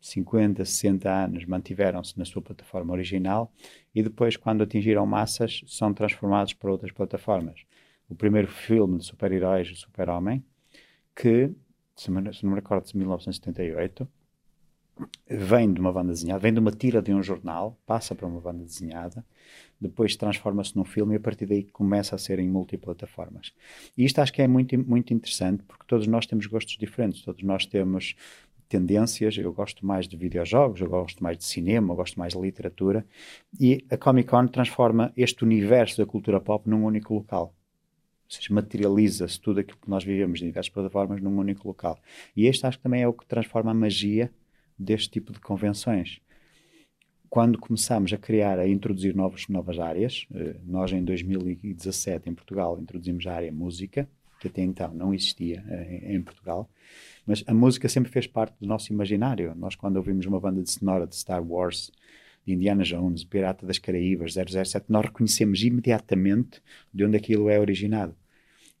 50, 0.00 0.64
60 0.64 1.10
anos 1.10 1.44
mantiveram-se 1.46 2.18
na 2.18 2.26
sua 2.26 2.42
plataforma 2.42 2.92
original 2.92 3.52
e 3.94 4.02
depois, 4.02 4.36
quando 4.36 4.62
atingiram 4.62 5.06
massas, 5.06 5.62
são 5.66 5.94
transformados 5.94 6.52
para 6.52 6.70
outras 6.70 6.92
plataformas. 6.92 7.62
O 8.08 8.14
primeiro 8.14 8.48
filme 8.48 8.98
de 8.98 9.04
super-heróis, 9.04 9.70
o 9.70 9.76
Super-Homem, 9.76 10.44
que, 11.14 11.50
se 11.96 12.10
não 12.10 12.22
me 12.22 12.54
recordo, 12.54 12.84
de 12.84 12.96
1978, 12.96 14.06
vem 15.28 15.72
de 15.72 15.80
uma 15.80 15.92
banda 15.92 16.12
desenhada, 16.12 16.40
vem 16.40 16.52
de 16.52 16.60
uma 16.60 16.70
tira 16.70 17.00
de 17.00 17.12
um 17.12 17.22
jornal, 17.22 17.78
passa 17.86 18.14
para 18.14 18.26
uma 18.26 18.40
banda 18.40 18.64
desenhada, 18.64 19.24
depois 19.80 20.14
transforma-se 20.16 20.76
num 20.76 20.84
filme 20.84 21.14
e 21.14 21.16
a 21.16 21.20
partir 21.20 21.46
daí 21.46 21.64
começa 21.64 22.14
a 22.14 22.18
ser 22.18 22.38
em 22.38 22.48
multiplataformas. 22.48 23.52
E 23.96 24.04
isto 24.04 24.18
acho 24.20 24.32
que 24.32 24.42
é 24.42 24.48
muito, 24.48 24.76
muito 24.78 25.14
interessante 25.14 25.62
porque 25.62 25.84
todos 25.86 26.06
nós 26.06 26.26
temos 26.26 26.46
gostos 26.46 26.76
diferentes, 26.76 27.22
todos 27.22 27.42
nós 27.42 27.64
temos 27.64 28.14
tendências. 28.70 29.36
Eu 29.36 29.52
gosto 29.52 29.84
mais 29.84 30.08
de 30.08 30.16
videojogos, 30.16 30.80
eu 30.80 30.88
gosto 30.88 31.22
mais 31.22 31.36
de 31.36 31.44
cinema, 31.44 31.92
eu 31.92 31.96
gosto 31.96 32.18
mais 32.18 32.32
de 32.32 32.40
literatura. 32.40 33.04
E 33.58 33.84
a 33.90 33.98
Comic 33.98 34.30
Con 34.30 34.46
transforma 34.46 35.12
este 35.16 35.44
universo 35.44 35.98
da 35.98 36.06
cultura 36.06 36.40
pop 36.40 36.70
num 36.70 36.84
único 36.84 37.12
local. 37.12 37.52
Ou 38.24 38.30
seja, 38.36 38.54
materializa-se 38.54 39.40
tudo 39.40 39.58
aquilo 39.60 39.78
que 39.82 39.90
nós 39.90 40.04
vivemos 40.04 40.40
em 40.40 40.46
diversas 40.46 40.70
plataformas 40.70 41.20
num 41.20 41.36
único 41.36 41.66
local. 41.66 41.98
E 42.36 42.46
este 42.46 42.64
acho 42.64 42.78
que 42.78 42.84
também 42.84 43.02
é 43.02 43.08
o 43.08 43.12
que 43.12 43.26
transforma 43.26 43.72
a 43.72 43.74
magia 43.74 44.30
deste 44.80 45.10
tipo 45.10 45.32
de 45.32 45.40
convenções. 45.40 46.20
Quando 47.28 47.58
começamos 47.58 48.12
a 48.12 48.18
criar, 48.18 48.58
a 48.58 48.66
introduzir 48.66 49.14
novos, 49.14 49.46
novas 49.48 49.78
áreas, 49.78 50.26
eh, 50.34 50.56
nós 50.64 50.90
em 50.90 51.04
2017 51.04 52.28
em 52.28 52.34
Portugal 52.34 52.78
introduzimos 52.80 53.24
a 53.26 53.34
área 53.34 53.52
música, 53.52 54.08
que 54.40 54.48
até 54.48 54.62
então 54.62 54.92
não 54.92 55.14
existia 55.14 55.62
eh, 55.68 56.14
em, 56.14 56.22
Portugal, 56.22 56.68
mas 57.24 57.44
a 57.46 57.54
música 57.54 57.88
sempre 57.88 58.10
fez 58.10 58.26
parte 58.26 58.56
do 58.58 58.66
nosso 58.66 58.92
imaginário. 58.92 59.54
Nós, 59.54 59.76
quando 59.76 59.96
ouvimos 59.96 60.26
uma 60.26 60.40
banda 60.40 60.62
de 60.62 60.70
sonora 60.70 61.06
de 61.06 61.14
Star 61.14 61.44
Wars, 61.46 61.92
de 62.44 62.54
Indiana 62.54 62.82
Jones, 62.82 63.22
Pirata 63.22 63.64
das 63.64 63.78
Caraíbas, 63.78 64.34
007, 64.34 64.86
nós 64.88 65.04
reconhecemos 65.04 65.62
imediatamente 65.62 66.60
de 66.92 67.04
onde 67.04 67.16
aquilo 67.16 67.48
é 67.48 67.60
originado. 67.60 68.16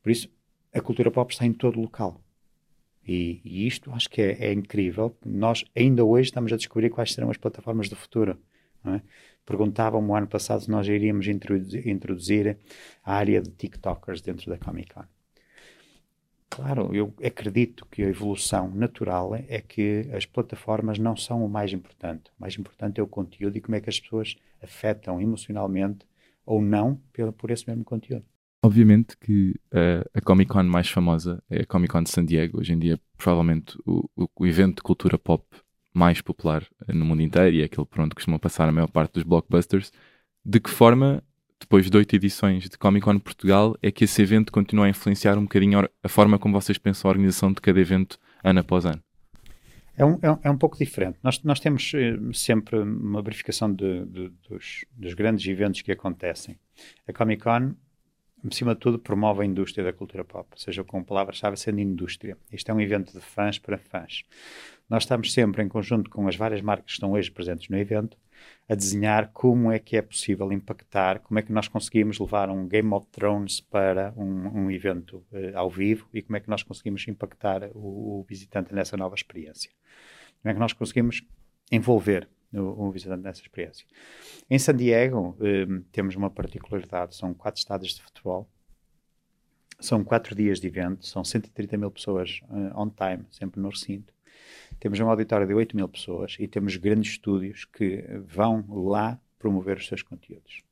Por 0.02 0.10
isso, 0.10 0.28
a 0.72 0.80
cultura 0.80 1.10
pop 1.10 1.32
está 1.32 1.46
em 1.46 1.52
todo 1.52 1.78
local. 1.78 2.20
E, 3.06 3.40
e 3.44 3.66
isto 3.66 3.90
acho 3.92 4.08
que 4.08 4.20
é, 4.20 4.46
é, 4.46 4.52
incrível. 4.52 5.16
Nós 5.24 5.64
ainda 5.76 6.04
hoje 6.04 6.28
estamos 6.28 6.52
a 6.52 6.56
descobrir 6.56 6.90
quais 6.90 7.12
serão 7.12 7.30
as 7.30 7.36
plataformas 7.36 7.88
do 7.88 7.96
futuro. 7.96 8.38
É? 8.84 9.00
Perguntavam-me 9.44 10.12
ano 10.12 10.26
passado 10.26 10.62
se 10.62 10.70
nós 10.70 10.86
iríamos 10.86 11.26
introduzir, 11.26 11.86
introduzir 11.88 12.58
a 13.04 13.14
área 13.14 13.40
de 13.40 13.50
TikTokers 13.50 14.20
dentro 14.20 14.50
da 14.50 14.58
Comic 14.58 14.94
Con. 14.94 15.04
Claro, 16.48 16.94
eu 16.94 17.14
acredito 17.24 17.86
que 17.86 18.02
a 18.02 18.08
evolução 18.08 18.70
natural 18.74 19.36
é 19.36 19.60
que 19.60 20.08
as 20.12 20.26
plataformas 20.26 20.98
não 20.98 21.16
são 21.16 21.44
o 21.44 21.48
mais 21.48 21.72
importante. 21.72 22.30
O 22.38 22.40
mais 22.40 22.58
importante 22.58 23.00
é 23.00 23.02
o 23.02 23.06
conteúdo 23.06 23.56
e 23.56 23.60
como 23.60 23.76
é 23.76 23.80
que 23.80 23.88
as 23.88 24.00
pessoas 24.00 24.36
afetam 24.60 25.20
emocionalmente 25.20 26.04
ou 26.44 26.60
não 26.60 27.00
por 27.38 27.50
esse 27.52 27.68
mesmo 27.68 27.84
conteúdo. 27.84 28.24
Obviamente 28.62 29.16
que 29.16 29.54
uh, 29.72 30.08
a 30.12 30.20
Comic 30.20 30.50
Con 30.50 30.64
mais 30.64 30.90
famosa 30.90 31.42
é 31.48 31.62
a 31.62 31.66
Comic 31.66 31.90
Con 31.92 32.02
de 32.02 32.10
San 32.10 32.26
Diego. 32.26 32.60
Hoje 32.60 32.74
em 32.74 32.78
dia, 32.78 33.00
provavelmente, 33.16 33.78
o, 33.86 34.08
o, 34.14 34.28
o 34.36 34.46
evento 34.46 34.76
de 34.76 34.82
cultura 34.82 35.18
pop 35.18 35.44
mais 35.94 36.20
popular 36.20 36.62
uh, 36.86 36.94
no 36.94 37.06
mundo 37.06 37.22
inteiro 37.22 37.56
e 37.56 37.62
é 37.62 37.64
aquele 37.64 37.86
por 37.86 38.00
onde 38.00 38.14
costuma 38.14 38.38
passar 38.38 38.68
a 38.68 38.72
maior 38.72 38.88
parte 38.88 39.14
dos 39.14 39.22
blockbusters. 39.22 39.90
De 40.44 40.60
que 40.60 40.68
forma, 40.68 41.22
depois 41.58 41.88
de 41.88 41.96
oito 41.96 42.14
edições 42.14 42.68
de 42.68 42.76
Comic 42.76 43.02
Con 43.02 43.18
Portugal, 43.18 43.78
é 43.82 43.90
que 43.90 44.04
esse 44.04 44.20
evento 44.20 44.52
continua 44.52 44.84
a 44.84 44.90
influenciar 44.90 45.38
um 45.38 45.44
bocadinho 45.44 45.88
a 46.02 46.08
forma 46.08 46.38
como 46.38 46.60
vocês 46.60 46.76
pensam 46.76 47.08
a 47.08 47.12
organização 47.12 47.52
de 47.52 47.62
cada 47.62 47.80
evento 47.80 48.18
ano 48.44 48.60
após 48.60 48.84
ano? 48.84 49.02
É 49.96 50.04
um, 50.04 50.18
é 50.20 50.30
um, 50.30 50.38
é 50.42 50.50
um 50.50 50.58
pouco 50.58 50.76
diferente. 50.76 51.18
Nós, 51.22 51.42
nós 51.42 51.60
temos 51.60 51.92
eh, 51.94 52.16
sempre 52.32 52.78
uma 52.78 53.22
verificação 53.22 53.72
de, 53.72 54.04
de, 54.06 54.32
dos, 54.48 54.84
dos 54.92 55.14
grandes 55.14 55.46
eventos 55.46 55.80
que 55.82 55.92
acontecem. 55.92 56.58
A 57.06 57.12
Comic 57.12 57.42
Con 57.42 57.74
acima 58.48 58.74
de 58.74 58.80
tudo, 58.80 58.98
promove 58.98 59.42
a 59.42 59.46
indústria 59.46 59.84
da 59.84 59.92
cultura 59.92 60.24
pop, 60.24 60.48
ou 60.50 60.58
seja, 60.58 60.84
com 60.84 61.02
palavra-chave 61.02 61.56
sendo 61.56 61.80
indústria. 61.80 62.36
Isto 62.52 62.70
é 62.70 62.74
um 62.74 62.80
evento 62.80 63.12
de 63.12 63.20
fãs 63.20 63.58
para 63.58 63.78
fãs. 63.78 64.24
Nós 64.88 65.04
estamos 65.04 65.32
sempre, 65.32 65.62
em 65.62 65.68
conjunto 65.68 66.10
com 66.10 66.26
as 66.26 66.36
várias 66.36 66.60
marcas 66.60 66.86
que 66.86 66.92
estão 66.92 67.12
hoje 67.12 67.30
presentes 67.30 67.68
no 67.68 67.78
evento, 67.78 68.16
a 68.68 68.74
desenhar 68.74 69.30
como 69.32 69.70
é 69.70 69.78
que 69.78 69.96
é 69.96 70.02
possível 70.02 70.50
impactar, 70.52 71.20
como 71.20 71.38
é 71.38 71.42
que 71.42 71.52
nós 71.52 71.68
conseguimos 71.68 72.18
levar 72.18 72.48
um 72.48 72.66
Game 72.66 72.92
of 72.92 73.06
Thrones 73.12 73.60
para 73.60 74.12
um, 74.16 74.64
um 74.64 74.70
evento 74.70 75.24
uh, 75.32 75.56
ao 75.56 75.70
vivo 75.70 76.08
e 76.12 76.22
como 76.22 76.36
é 76.36 76.40
que 76.40 76.48
nós 76.48 76.62
conseguimos 76.62 77.06
impactar 77.06 77.70
o, 77.74 78.20
o 78.20 78.24
visitante 78.28 78.74
nessa 78.74 78.96
nova 78.96 79.14
experiência. 79.14 79.70
Como 80.42 80.50
é 80.50 80.54
que 80.54 80.60
nós 80.60 80.72
conseguimos 80.72 81.22
envolver 81.70 82.28
o 82.52 82.90
visitante 82.90 83.22
nessa 83.22 83.40
experiência. 83.40 83.86
Em 84.48 84.58
San 84.58 84.76
Diego 84.76 85.36
um, 85.40 85.82
temos 85.92 86.16
uma 86.16 86.30
particularidade, 86.30 87.14
são 87.14 87.32
quatro 87.32 87.60
estádios 87.60 87.94
de 87.94 88.02
futebol, 88.02 88.48
são 89.78 90.04
quatro 90.04 90.34
dias 90.34 90.60
de 90.60 90.66
evento, 90.66 91.06
são 91.06 91.24
130 91.24 91.76
mil 91.76 91.90
pessoas 91.90 92.40
uh, 92.50 92.78
on 92.78 92.90
time, 92.90 93.24
sempre 93.30 93.60
no 93.60 93.70
recinto. 93.70 94.12
Temos 94.78 94.98
um 95.00 95.08
auditório 95.08 95.46
de 95.46 95.54
8 95.54 95.76
mil 95.76 95.88
pessoas 95.88 96.36
e 96.38 96.46
temos 96.46 96.76
grandes 96.76 97.12
estúdios 97.12 97.64
que 97.64 98.04
vão 98.26 98.64
lá 98.68 99.20
promover 99.38 99.78
os 99.78 99.86
seus 99.86 100.02
conteúdos. 100.02 100.62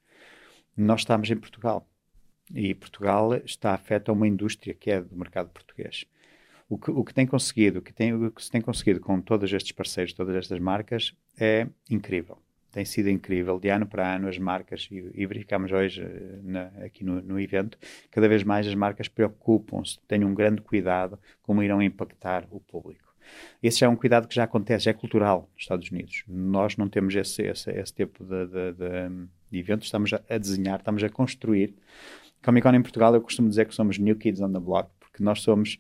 Nós 0.77 1.01
estamos 1.01 1.31
em 1.31 1.37
Portugal 1.37 1.89
e 2.55 2.75
Portugal 2.75 3.35
está 3.37 3.75
afeta 3.75 4.11
a 4.11 4.15
uma 4.15 4.27
indústria 4.27 4.75
que 4.75 4.91
é 4.91 5.01
do 5.01 5.17
mercado 5.17 5.51
português 5.51 6.07
o 6.69 6.77
que, 6.79 6.91
o 6.91 7.03
que 7.03 7.15
tem 7.15 7.27
conseguido, 7.27 7.79
o 7.79 7.83
que, 7.83 7.93
tem, 7.93 8.13
o 8.13 8.31
que 8.31 8.45
se 8.45 8.51
tem 8.51 8.61
conseguido 8.61 9.01
com 9.01 9.21
todos 9.21 9.53
estes 9.53 9.73
parceiros, 9.73 10.13
todas 10.13 10.37
estas 10.37 10.59
marcas, 10.61 11.15
é 11.39 11.67
incrível. 11.91 12.39
Tem 12.71 12.85
sido 12.85 13.09
incrível, 13.09 13.59
de 13.59 13.71
ano 13.71 13.87
para 13.87 14.15
ano, 14.15 14.29
as 14.29 14.39
marcas, 14.39 14.87
e, 14.91 15.11
e 15.15 15.27
verificamos 15.27 15.73
hoje 15.73 16.03
eh, 16.03 16.41
na, 16.43 16.67
aqui 16.85 17.03
no, 17.03 17.23
no, 17.23 17.41
evento, 17.41 17.79
cada 18.11 18.29
vez 18.29 18.45
mais 18.45 18.67
as 18.67 18.75
marcas 18.75 19.09
preocupam-se, 19.09 19.99
têm 20.07 20.23
um 20.23 20.35
grande 20.35 20.61
cuidado 20.61 21.19
como 21.43 21.63
irão 21.63 21.81
impactar 21.81 22.47
o 22.51 22.61
público. 22.61 23.09
Esse 23.63 23.81
já 23.81 23.87
é 23.87 23.89
um 23.89 23.97
cuidado 23.97 24.29
que 24.29 24.35
já 24.35 24.45
acontece, 24.45 24.85
já 24.85 24.91
é 24.91 24.95
cultural 24.95 25.51
nos 25.55 25.63
Estados 25.63 25.91
Unidos. 25.91 26.25
Nós 26.29 26.77
não 26.77 26.89
temos 26.89 27.15
esse, 27.15 27.43
esse, 27.43 27.71
esse 27.71 27.95
tipo 27.95 28.23
de, 28.23 28.47
de, 28.47 28.73
de, 28.73 29.29
de 29.51 29.59
eventos, 29.59 29.87
estamos 29.87 30.13
a 30.13 30.39
desenhar, 30.39 30.79
estamos 30.79 31.03
a 31.03 31.09
construir. 31.09 31.75
Comic 32.45 32.63
Con 32.63 32.75
em 32.75 32.83
Portugal, 32.83 33.15
eu 33.15 33.23
costumo 33.23 33.49
dizer 33.49 33.67
que 33.67 33.75
somos 33.75 33.99
New 33.99 34.17
Kids 34.17 34.41
on 34.41 34.53
the 34.53 34.61
Block, 34.61 34.91
porque 35.01 35.23
nós 35.23 35.41
somos 35.41 35.79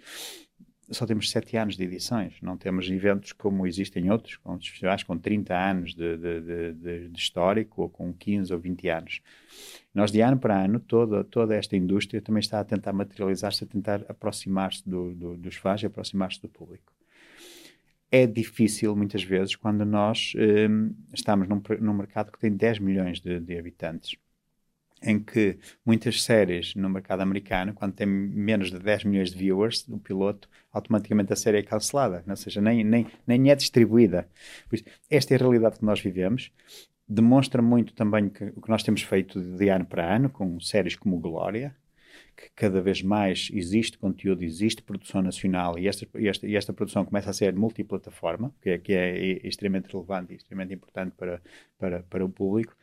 só 0.90 1.06
temos 1.06 1.30
sete 1.30 1.56
anos 1.56 1.76
de 1.76 1.84
edições, 1.84 2.34
não 2.40 2.56
temos 2.56 2.88
eventos 2.90 3.32
como 3.32 3.66
existem 3.66 4.10
outros, 4.10 4.36
com 4.36 4.52
outros 4.52 4.68
festivais 4.70 5.02
com 5.02 5.16
30 5.18 5.54
anos 5.54 5.94
de, 5.94 6.16
de, 6.16 6.40
de, 6.72 7.08
de, 7.08 7.18
histórico, 7.18 7.82
ou 7.82 7.88
com 7.88 8.12
15 8.12 8.52
ou 8.52 8.58
20 8.58 8.88
anos. 8.88 9.20
Nós, 9.94 10.10
de 10.10 10.20
ano 10.20 10.38
para 10.38 10.64
ano, 10.64 10.80
toda, 10.80 11.24
toda 11.24 11.54
esta 11.54 11.76
indústria 11.76 12.22
também 12.22 12.40
está 12.40 12.60
a 12.60 12.64
tentar 12.64 12.92
materializar-se, 12.92 13.64
a 13.64 13.66
tentar 13.66 14.04
aproximar-se 14.08 14.88
do, 14.88 15.14
do, 15.14 15.36
dos 15.36 15.56
fãs 15.56 15.82
e 15.82 15.86
aproximar-se 15.86 16.40
do 16.40 16.48
público. 16.48 16.92
É 18.10 18.26
difícil, 18.26 18.96
muitas 18.96 19.22
vezes, 19.22 19.54
quando 19.54 19.84
nós 19.84 20.32
um, 20.70 20.94
estamos 21.12 21.46
num, 21.46 21.60
num 21.80 21.92
mercado 21.92 22.32
que 22.32 22.38
tem 22.38 22.50
10 22.50 22.78
milhões 22.78 23.20
de 23.20 23.58
habitantes 23.58 24.16
em 25.02 25.18
que 25.18 25.58
muitas 25.84 26.22
séries 26.22 26.74
no 26.74 26.88
mercado 26.88 27.20
americano, 27.20 27.72
quando 27.74 27.94
tem 27.94 28.06
menos 28.06 28.70
de 28.70 28.78
10 28.78 29.04
milhões 29.04 29.30
de 29.30 29.38
viewers, 29.38 29.86
o 29.88 29.98
piloto, 29.98 30.48
automaticamente 30.72 31.32
a 31.32 31.36
série 31.36 31.58
é 31.58 31.62
cancelada, 31.62 32.24
ou 32.26 32.36
seja, 32.36 32.60
nem, 32.60 32.84
nem, 32.84 33.06
nem 33.26 33.50
é 33.50 33.54
distribuída. 33.54 34.28
Esta 35.10 35.34
é 35.34 35.36
a 35.36 35.40
realidade 35.40 35.78
que 35.78 35.84
nós 35.84 36.00
vivemos. 36.00 36.52
Demonstra 37.08 37.62
muito 37.62 37.94
também 37.94 38.28
que, 38.28 38.44
o 38.56 38.60
que 38.60 38.68
nós 38.68 38.82
temos 38.82 39.02
feito 39.02 39.40
de 39.40 39.68
ano 39.68 39.86
para 39.86 40.14
ano, 40.14 40.28
com 40.28 40.60
séries 40.60 40.94
como 40.94 41.18
Glória, 41.18 41.74
que 42.36 42.50
cada 42.54 42.80
vez 42.80 43.02
mais 43.02 43.50
existe 43.52 43.98
conteúdo, 43.98 44.44
existe 44.44 44.82
produção 44.82 45.20
nacional 45.20 45.78
e 45.78 45.88
esta, 45.88 46.06
e 46.16 46.28
esta, 46.28 46.46
e 46.46 46.54
esta 46.54 46.72
produção 46.72 47.04
começa 47.04 47.30
a 47.30 47.32
ser 47.32 47.54
multiplataforma, 47.54 48.54
que 48.62 48.70
é, 48.70 48.78
que 48.78 48.92
é 48.92 49.46
extremamente 49.46 49.90
relevante 49.90 50.32
e 50.32 50.36
extremamente 50.36 50.74
importante 50.74 51.14
para, 51.16 51.42
para, 51.78 52.02
para 52.04 52.24
o 52.24 52.28
público. 52.28 52.76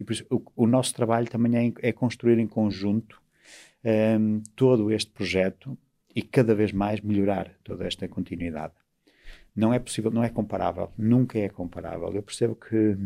E 0.00 0.04
por 0.04 0.12
isso, 0.14 0.24
o, 0.30 0.42
o 0.56 0.66
nosso 0.66 0.94
trabalho 0.94 1.28
também 1.28 1.74
é, 1.82 1.88
é 1.90 1.92
construir 1.92 2.38
em 2.38 2.46
conjunto 2.46 3.20
um, 3.84 3.88
ehm, 3.88 4.42
todo 4.56 4.90
este 4.90 5.10
projeto 5.10 5.78
e 6.16 6.22
cada 6.22 6.54
vez 6.54 6.72
mais 6.72 7.00
melhorar 7.00 7.54
toda 7.62 7.86
esta 7.86 8.08
continuidade. 8.08 8.74
Não 9.54 9.74
é 9.74 9.78
possível, 9.78 10.10
não 10.10 10.24
é 10.24 10.30
comparável, 10.30 10.90
nunca 10.96 11.38
é 11.38 11.48
comparável. 11.48 12.12
Eu 12.14 12.22
percebo 12.22 12.56
que 12.56 12.96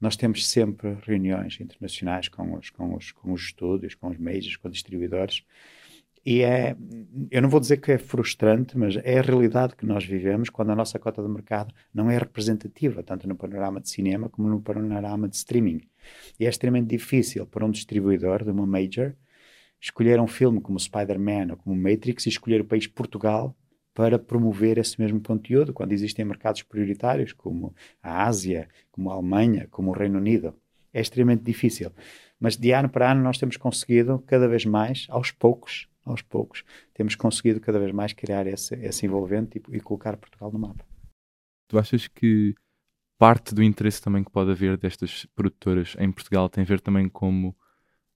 nós 0.00 0.16
temos 0.16 0.46
sempre 0.48 0.96
reuniões 1.02 1.60
internacionais 1.60 2.28
com 2.28 2.54
os, 2.54 2.70
com 2.70 2.94
os, 2.94 3.12
com 3.12 3.32
os 3.32 3.42
estúdios, 3.42 3.94
com 3.94 4.08
os 4.08 4.18
majors, 4.18 4.56
com 4.56 4.68
os 4.68 4.74
distribuidores, 4.74 5.44
e 6.26 6.42
é, 6.42 6.76
eu 7.30 7.40
não 7.40 7.48
vou 7.48 7.60
dizer 7.60 7.76
que 7.76 7.92
é 7.92 7.98
frustrante, 7.98 8.76
mas 8.76 8.96
é 8.96 9.20
a 9.20 9.22
realidade 9.22 9.76
que 9.76 9.86
nós 9.86 10.04
vivemos 10.04 10.50
quando 10.50 10.72
a 10.72 10.74
nossa 10.74 10.98
cota 10.98 11.22
de 11.22 11.28
mercado 11.28 11.72
não 11.94 12.10
é 12.10 12.18
representativa, 12.18 13.00
tanto 13.00 13.28
no 13.28 13.36
panorama 13.36 13.80
de 13.80 13.88
cinema 13.88 14.28
como 14.28 14.48
no 14.48 14.60
panorama 14.60 15.28
de 15.28 15.36
streaming. 15.36 15.82
E 16.38 16.46
é 16.46 16.48
extremamente 16.48 16.88
difícil 16.88 17.46
para 17.46 17.64
um 17.64 17.70
distribuidor 17.70 18.44
de 18.44 18.50
uma 18.50 18.66
major 18.66 19.14
escolher 19.80 20.20
um 20.20 20.26
filme 20.26 20.60
como 20.60 20.78
Spider-Man 20.78 21.48
ou 21.50 21.56
como 21.56 21.76
Matrix 21.76 22.26
e 22.26 22.28
escolher 22.28 22.60
o 22.60 22.64
país 22.64 22.86
Portugal 22.86 23.56
para 23.94 24.18
promover 24.18 24.76
esse 24.76 25.00
mesmo 25.00 25.20
conteúdo, 25.22 25.72
quando 25.72 25.92
existem 25.92 26.24
mercados 26.24 26.62
prioritários 26.62 27.32
como 27.32 27.74
a 28.02 28.24
Ásia, 28.24 28.68
como 28.90 29.10
a 29.10 29.14
Alemanha, 29.14 29.68
como 29.70 29.90
o 29.90 29.94
Reino 29.94 30.18
Unido. 30.18 30.54
É 30.92 31.00
extremamente 31.00 31.42
difícil. 31.42 31.90
Mas 32.38 32.56
de 32.56 32.72
ano 32.72 32.90
para 32.90 33.12
ano 33.12 33.22
nós 33.22 33.38
temos 33.38 33.56
conseguido 33.56 34.18
cada 34.26 34.46
vez 34.46 34.66
mais, 34.66 35.06
aos 35.08 35.30
poucos, 35.30 35.88
aos 36.04 36.20
poucos, 36.20 36.62
temos 36.92 37.14
conseguido 37.14 37.58
cada 37.58 37.78
vez 37.78 37.90
mais 37.92 38.12
criar 38.12 38.46
esse, 38.46 38.74
esse 38.76 39.06
envolvente 39.06 39.58
e, 39.58 39.76
e 39.76 39.80
colocar 39.80 40.16
Portugal 40.18 40.52
no 40.52 40.58
mapa. 40.58 40.84
Tu 41.68 41.78
achas 41.78 42.06
que 42.06 42.54
parte 43.18 43.54
do 43.54 43.62
interesse 43.62 44.00
também 44.02 44.22
que 44.22 44.30
pode 44.30 44.50
haver 44.50 44.76
destas 44.76 45.26
produtoras 45.34 45.96
em 45.98 46.10
Portugal 46.12 46.48
tem 46.48 46.62
a 46.62 46.66
ver 46.66 46.80
também 46.80 47.08
como 47.08 47.56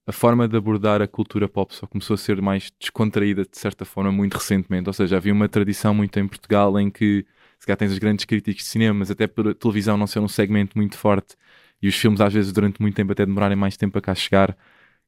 a 0.06 0.12
forma 0.12 0.48
de 0.48 0.56
abordar 0.56 1.00
a 1.00 1.06
cultura 1.06 1.48
pop 1.48 1.74
só 1.74 1.86
começou 1.86 2.14
a 2.14 2.18
ser 2.18 2.40
mais 2.42 2.72
descontraída 2.80 3.44
de 3.44 3.56
certa 3.56 3.84
forma 3.84 4.10
muito 4.10 4.34
recentemente. 4.34 4.88
Ou 4.88 4.92
seja, 4.92 5.16
havia 5.16 5.32
uma 5.32 5.48
tradição 5.48 5.94
muito 5.94 6.18
em 6.18 6.26
Portugal 6.26 6.78
em 6.80 6.90
que 6.90 7.24
se 7.58 7.66
calhar 7.66 7.78
tens 7.78 7.92
os 7.92 7.98
grandes 7.98 8.24
críticos 8.24 8.64
de 8.64 8.70
cinema, 8.70 8.98
mas 9.00 9.10
até 9.10 9.26
por 9.26 9.54
televisão 9.54 9.96
não 9.96 10.06
ser 10.06 10.18
um 10.18 10.28
segmento 10.28 10.76
muito 10.76 10.96
forte 10.98 11.36
e 11.82 11.88
os 11.88 11.94
filmes 11.94 12.20
às 12.20 12.32
vezes 12.32 12.52
durante 12.52 12.80
muito 12.80 12.94
tempo 12.94 13.12
até 13.12 13.24
demorarem 13.24 13.56
mais 13.56 13.76
tempo 13.76 13.98
a 13.98 14.02
cá 14.02 14.14
chegar, 14.14 14.56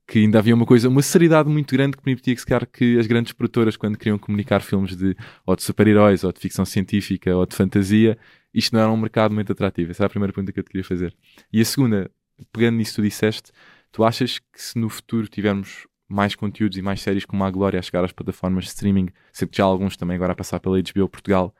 que 0.07 0.21
ainda 0.21 0.39
havia 0.39 0.55
uma 0.55 0.67
coisa, 0.67 0.89
uma 0.89 1.03
seriedade 1.03 1.49
muito 1.49 1.73
grande 1.75 1.97
que 1.97 2.02
permitia 2.02 2.35
que, 2.35 2.41
se 2.41 2.47
calhar, 2.47 2.67
que 2.67 2.99
as 2.99 3.07
grandes 3.07 3.33
produtoras, 3.33 3.76
quando 3.76 3.97
queriam 3.99 4.19
comunicar 4.19 4.61
filmes 4.61 4.97
de, 4.97 5.17
ou 5.47 5.57
de 5.57 5.63
super-heróis, 5.63 6.25
ou 6.25 6.33
de 6.33 6.41
ficção 6.41 6.65
científica, 6.65 7.37
ou 7.37 7.47
de 7.47 7.55
fantasia, 7.55 8.19
isto 8.54 8.75
não 8.75 8.82
era 8.82 8.91
um 8.91 8.97
mercado 8.97 9.34
muito 9.34 9.52
atrativo. 9.52 9.91
Essa 9.91 10.04
é 10.04 10.06
a 10.06 10.10
primeira 10.10 10.32
pergunta 10.32 10.52
que 10.52 10.60
eu 10.60 10.65
te 10.65 10.71
queria 10.71 10.84
fazer. 10.84 11.15
E 11.52 11.60
a 11.60 11.65
segunda, 11.65 12.10
pegando 12.52 12.76
nisso 12.76 12.93
que 12.93 12.97
tu 12.97 13.02
disseste, 13.02 13.52
tu 13.91 14.04
achas 14.04 14.38
que 14.38 14.60
se 14.60 14.78
no 14.78 14.88
futuro 14.88 15.28
tivermos 15.28 15.86
mais 16.08 16.34
conteúdos 16.34 16.76
e 16.76 16.82
mais 16.82 17.00
séries 17.00 17.25
como 17.25 17.43
a 17.45 17.50
Glória 17.50 17.78
a 17.78 17.82
chegar 17.82 18.04
às 18.04 18.12
plataformas 18.12 18.65
de 18.65 18.71
streaming, 18.71 19.08
sempre 19.32 19.52
que 19.52 19.58
já 19.58 19.65
há 19.65 19.67
alguns 19.67 19.97
também 19.97 20.17
agora 20.17 20.32
a 20.32 20.36
passar 20.36 20.60
pela 20.60 20.80
HBO 20.80 21.08
Portugal, 21.08 21.54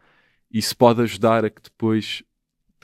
isso 0.51 0.77
pode 0.77 1.01
ajudar 1.01 1.45
a 1.45 1.51
que 1.51 1.63
depois 1.63 2.23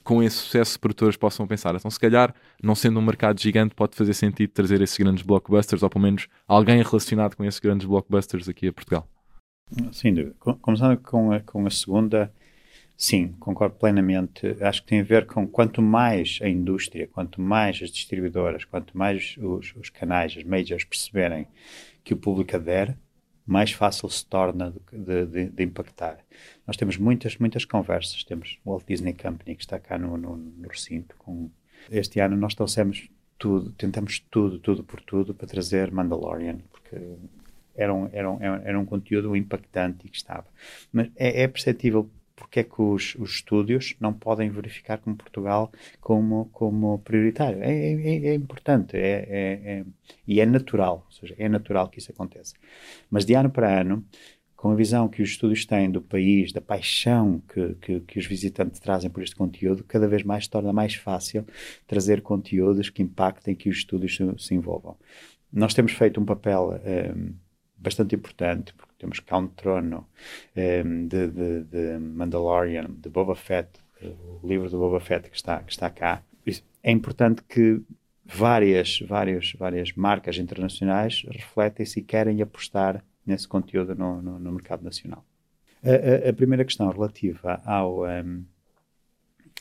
com 0.02 0.22
esse 0.22 0.36
sucesso 0.36 0.80
produtores 0.80 1.18
possam 1.18 1.46
pensar, 1.46 1.74
então 1.74 1.90
se 1.90 2.00
calhar, 2.00 2.34
não 2.62 2.74
sendo 2.74 2.98
um 2.98 3.02
mercado 3.02 3.38
gigante, 3.38 3.74
pode 3.74 3.94
fazer 3.94 4.14
sentido 4.14 4.50
trazer 4.50 4.80
esses 4.80 4.96
grandes 4.96 5.22
blockbusters, 5.22 5.82
ou 5.82 5.90
pelo 5.90 6.02
menos 6.02 6.28
alguém 6.46 6.82
relacionado 6.82 7.36
com 7.36 7.44
esses 7.44 7.60
grandes 7.60 7.86
blockbusters 7.86 8.48
aqui 8.48 8.68
a 8.68 8.72
Portugal. 8.72 9.06
Sem 9.92 10.14
dúvida. 10.14 10.34
Começando 10.62 10.96
com 11.02 11.30
a, 11.32 11.40
com 11.40 11.66
a 11.66 11.70
segunda, 11.70 12.32
sim, 12.98 13.28
concordo 13.38 13.76
plenamente. 13.76 14.56
Acho 14.60 14.82
que 14.82 14.88
tem 14.88 15.00
a 15.00 15.04
ver 15.04 15.24
com 15.26 15.46
quanto 15.46 15.80
mais 15.80 16.40
a 16.42 16.48
indústria, 16.48 17.06
quanto 17.06 17.40
mais 17.40 17.80
as 17.82 17.90
distribuidoras, 17.90 18.64
quanto 18.64 18.98
mais 18.98 19.36
os, 19.38 19.72
os 19.76 19.88
canais, 19.88 20.34
as 20.36 20.42
majors 20.42 20.84
perceberem 20.84 21.46
que 22.04 22.12
o 22.12 22.16
público 22.16 22.56
adere, 22.56 22.96
mais 23.46 23.72
fácil 23.72 24.10
se 24.10 24.26
torna 24.26 24.74
de, 24.92 25.24
de, 25.24 25.48
de, 25.48 25.62
impactar. 25.62 26.18
Nós 26.66 26.76
temos 26.76 26.98
muitas, 26.98 27.38
muitas 27.38 27.64
conversas. 27.64 28.22
Temos 28.24 28.58
o 28.64 28.70
Walt 28.72 28.84
Disney 28.86 29.14
Company, 29.14 29.54
que 29.56 29.62
está 29.62 29.78
cá 29.78 29.96
no, 29.96 30.18
no, 30.18 30.36
no 30.36 30.68
recinto. 30.68 31.14
Com... 31.16 31.50
Este 31.90 32.20
ano 32.20 32.36
nós 32.36 32.54
trouxemos 32.54 33.08
tudo, 33.38 33.70
tentamos 33.72 34.18
tudo, 34.30 34.58
tudo 34.58 34.84
por 34.84 35.00
tudo 35.00 35.32
para 35.34 35.46
trazer 35.46 35.90
Mandalorian, 35.90 36.58
porque 36.70 36.96
era 37.74 37.94
um, 37.94 38.08
era 38.12 38.30
um, 38.30 38.42
era 38.42 38.78
um 38.78 38.84
conteúdo 38.84 39.34
impactante 39.36 40.06
e 40.06 40.10
que 40.10 40.16
estava. 40.16 40.46
Mas 40.92 41.08
é, 41.16 41.42
é 41.42 41.48
perceptível 41.48 42.10
porque 42.38 42.60
é 42.60 42.64
que 42.64 42.80
os, 42.80 43.14
os 43.16 43.30
estúdios 43.30 43.96
não 44.00 44.12
podem 44.12 44.48
verificar 44.48 44.98
como 44.98 45.16
Portugal 45.16 45.70
como, 46.00 46.48
como 46.52 46.98
prioritário. 47.00 47.62
É, 47.62 47.70
é, 47.70 48.26
é 48.28 48.34
importante 48.34 48.96
é, 48.96 49.26
é, 49.28 49.78
é, 49.78 49.84
e 50.26 50.40
é 50.40 50.46
natural, 50.46 51.04
ou 51.06 51.12
seja, 51.12 51.34
é 51.38 51.48
natural 51.48 51.88
que 51.88 51.98
isso 51.98 52.12
aconteça. 52.12 52.54
Mas 53.10 53.24
de 53.24 53.34
ano 53.34 53.50
para 53.50 53.80
ano, 53.80 54.04
com 54.56 54.70
a 54.70 54.74
visão 54.74 55.08
que 55.08 55.22
os 55.22 55.30
estúdios 55.30 55.64
têm 55.66 55.90
do 55.90 56.02
país, 56.02 56.52
da 56.52 56.60
paixão 56.60 57.40
que, 57.48 57.74
que, 57.76 58.00
que 58.00 58.18
os 58.18 58.26
visitantes 58.26 58.80
trazem 58.80 59.10
por 59.10 59.22
este 59.22 59.36
conteúdo, 59.36 59.84
cada 59.84 60.08
vez 60.08 60.22
mais 60.22 60.44
se 60.44 60.50
torna 60.50 60.72
mais 60.72 60.94
fácil 60.94 61.44
trazer 61.86 62.22
conteúdos 62.22 62.90
que 62.90 63.02
impactem, 63.02 63.54
que 63.54 63.68
os 63.68 63.78
estúdios 63.78 64.16
se, 64.16 64.24
se 64.38 64.54
envolvam. 64.54 64.96
Nós 65.52 65.74
temos 65.74 65.92
feito 65.92 66.20
um 66.20 66.24
papel 66.24 66.78
eh, 66.84 67.14
bastante 67.76 68.14
importante, 68.14 68.74
temos 68.98 69.20
Count 69.20 69.54
Trono, 69.54 70.06
um, 70.56 70.60
ehm, 70.60 71.06
de, 71.06 71.28
de, 71.28 71.64
de, 71.64 71.98
Mandalorian, 71.98 72.86
de 72.90 73.08
Boba 73.08 73.34
Fett, 73.34 73.68
o 74.42 74.46
livro 74.46 74.68
do 74.68 74.78
Boba 74.78 75.00
Fett 75.00 75.30
que 75.30 75.36
está, 75.36 75.62
que 75.62 75.72
está 75.72 75.88
cá. 75.88 76.22
É 76.82 76.90
importante 76.90 77.42
que 77.42 77.80
várias, 78.24 79.00
várias, 79.00 79.52
várias 79.52 79.92
marcas 79.92 80.36
internacionais 80.38 81.24
refletem-se 81.28 82.00
e 82.00 82.02
querem 82.02 82.40
apostar 82.40 83.04
nesse 83.26 83.46
conteúdo 83.46 83.94
no, 83.94 84.22
no, 84.22 84.38
no 84.38 84.52
mercado 84.52 84.82
nacional. 84.82 85.24
A, 85.82 86.26
a, 86.26 86.30
a, 86.30 86.32
primeira 86.32 86.64
questão 86.64 86.88
relativa 86.90 87.60
ao, 87.64 88.02
um, 88.02 88.06
ehm, 88.06 88.42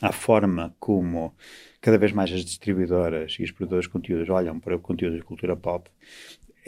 à 0.00 0.12
forma 0.12 0.74
como 0.78 1.34
cada 1.80 1.98
vez 1.98 2.12
mais 2.12 2.32
as 2.32 2.44
distribuidoras 2.44 3.36
e 3.38 3.44
os 3.44 3.50
produtores 3.50 3.84
de 3.84 3.90
conteúdos 3.90 4.28
olham 4.28 4.58
para 4.58 4.76
o 4.76 4.80
conteúdo 4.80 5.16
de 5.16 5.22
cultura 5.22 5.56
pop 5.56 5.90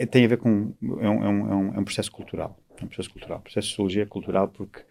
é, 0.01 0.05
tem 0.05 0.25
a 0.25 0.27
ver 0.27 0.37
com. 0.37 0.73
É, 0.99 1.05
é 1.05 1.09
um, 1.09 1.23
é 1.23 1.29
um, 1.29 1.75
é 1.75 1.79
um 1.79 1.83
processo 1.83 2.11
cultural. 2.11 2.57
É 2.81 2.85
um 2.85 2.87
processo 2.87 3.11
cultural. 3.11 3.37
Um 3.37 3.41
processo 3.41 3.67
de 3.67 3.71
sociologia 3.71 4.05
cultural, 4.05 4.47
porque 4.47 4.81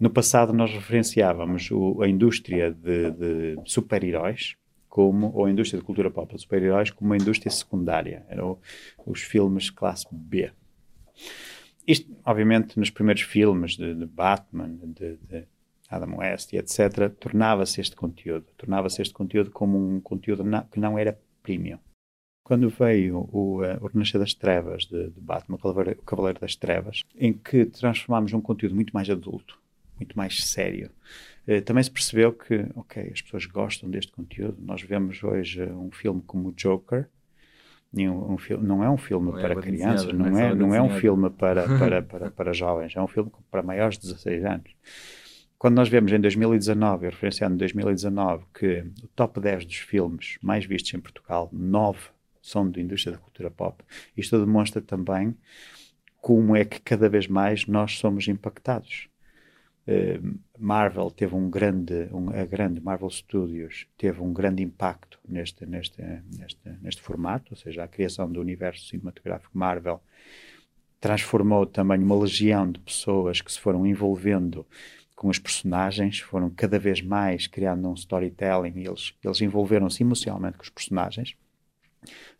no 0.00 0.10
passado 0.10 0.52
nós 0.52 0.70
referenciávamos 0.72 1.70
o, 1.70 2.02
a 2.02 2.08
indústria 2.08 2.72
de, 2.72 3.10
de 3.12 3.56
super-heróis 3.64 4.56
como, 4.88 5.32
ou 5.34 5.44
a 5.44 5.50
indústria 5.50 5.78
de 5.78 5.84
cultura 5.84 6.10
pop 6.10 6.34
de 6.34 6.40
super-heróis 6.40 6.90
como 6.90 7.10
uma 7.10 7.16
indústria 7.16 7.50
secundária. 7.50 8.24
Eram 8.28 8.58
os 9.06 9.22
filmes 9.22 9.70
classe 9.70 10.06
B. 10.10 10.50
Isto, 11.86 12.14
obviamente, 12.24 12.78
nos 12.78 12.90
primeiros 12.90 13.22
filmes 13.22 13.76
de, 13.76 13.94
de 13.94 14.06
Batman, 14.06 14.76
de, 14.82 15.16
de, 15.16 15.44
Adam 15.88 16.18
West 16.18 16.52
etc., 16.52 17.08
tornava-se 17.18 17.80
este 17.80 17.96
conteúdo. 17.96 18.46
Tornava-se 18.56 19.00
este 19.00 19.14
conteúdo 19.14 19.50
como 19.50 19.78
um 19.78 20.00
conteúdo 20.00 20.44
que 20.70 20.78
não 20.78 20.98
era 20.98 21.18
premium 21.42 21.78
quando 22.48 22.70
veio 22.70 23.28
o, 23.30 23.62
uh, 23.62 23.76
o 23.78 23.88
Renascer 23.88 24.18
das 24.18 24.32
Trevas 24.32 24.86
de, 24.86 25.10
de 25.10 25.20
Batman, 25.20 25.56
o 25.56 25.58
Cavaleiro, 25.58 26.00
o 26.00 26.02
Cavaleiro, 26.02 26.40
das 26.40 26.56
Trevas, 26.56 27.04
em 27.14 27.30
que 27.30 27.66
transformámos 27.66 28.32
um 28.32 28.40
conteúdo 28.40 28.74
muito 28.74 28.90
mais 28.94 29.10
adulto, 29.10 29.60
muito 30.00 30.16
mais 30.16 30.42
sério, 30.44 30.90
uh, 31.46 31.60
também 31.60 31.84
se 31.84 31.90
percebeu 31.90 32.32
que, 32.32 32.64
ok, 32.74 33.10
as 33.12 33.20
pessoas 33.20 33.44
gostam 33.44 33.90
deste 33.90 34.10
conteúdo. 34.12 34.56
Nós 34.62 34.80
vemos 34.80 35.22
hoje 35.22 35.62
um 35.62 35.90
filme 35.90 36.22
como 36.26 36.48
o 36.48 36.52
Joker, 36.52 37.06
um 37.94 38.38
filme, 38.38 38.66
não 38.66 38.82
é 38.82 38.88
um 38.88 38.96
filme 38.96 39.30
Não 39.30 39.38
é 39.38 39.42
para 39.42 39.54
banda 39.54 39.66
crianças, 39.66 40.12
não 40.14 40.38
é 40.38 40.46
é, 40.46 40.54
não 40.54 40.74
é 40.74 40.80
um 40.80 40.90
filme 40.90 41.28
para, 41.28 41.64
para, 41.78 42.02
para, 42.02 42.30
para 42.30 42.52
jovens, 42.54 42.96
é 42.96 43.02
um 43.02 43.08
filme 43.08 43.30
para 43.50 43.62
maiores 43.62 43.98
de 43.98 44.06
16 44.06 44.44
anos. 44.46 44.70
Quando 45.58 45.74
nós 45.74 45.90
vemos 45.90 46.10
em 46.12 46.20
2019, 46.20 47.04
eu 47.04 47.10
referenciando 47.10 47.58
2019, 47.58 48.44
que 48.54 48.86
o 49.02 49.08
top 49.08 49.38
10 49.38 49.66
dos 49.66 49.76
filmes 49.76 50.38
mais 50.40 50.64
vistos 50.64 50.94
em 50.94 51.00
Portugal, 51.00 51.50
9 51.52 51.98
são 52.48 52.70
da 52.70 52.80
indústria 52.80 53.12
da 53.12 53.18
cultura 53.18 53.50
pop, 53.50 53.82
isto 54.16 54.38
demonstra 54.38 54.80
também 54.80 55.36
como 56.20 56.56
é 56.56 56.64
que 56.64 56.80
cada 56.80 57.08
vez 57.08 57.26
mais 57.28 57.66
nós 57.66 57.98
somos 57.98 58.26
impactados. 58.28 59.08
Eh, 59.86 60.20
Marvel 60.58 61.10
teve 61.10 61.34
um 61.34 61.48
grande, 61.48 62.08
um, 62.12 62.28
a 62.28 62.44
grande 62.44 62.80
Marvel 62.80 63.08
Studios 63.08 63.86
teve 63.96 64.20
um 64.20 64.32
grande 64.32 64.62
impacto 64.62 65.18
neste, 65.26 65.64
neste, 65.64 66.02
neste, 66.36 66.68
neste 66.82 67.00
formato, 67.00 67.52
ou 67.52 67.56
seja, 67.56 67.84
a 67.84 67.88
criação 67.88 68.30
do 68.30 68.40
universo 68.40 68.86
cinematográfico 68.86 69.56
Marvel 69.56 70.02
transformou 71.00 71.64
também 71.64 72.02
uma 72.02 72.18
legião 72.18 72.70
de 72.70 72.80
pessoas 72.80 73.40
que 73.40 73.50
se 73.50 73.58
foram 73.58 73.86
envolvendo 73.86 74.66
com 75.16 75.28
os 75.28 75.38
personagens, 75.38 76.20
foram 76.20 76.50
cada 76.50 76.78
vez 76.78 77.00
mais 77.00 77.46
criando 77.46 77.88
um 77.88 77.94
storytelling 77.94 78.72
e 78.76 78.86
eles, 78.86 79.14
eles 79.24 79.40
envolveram-se 79.40 80.02
emocionalmente 80.02 80.58
com 80.58 80.64
os 80.64 80.70
personagens. 80.70 81.34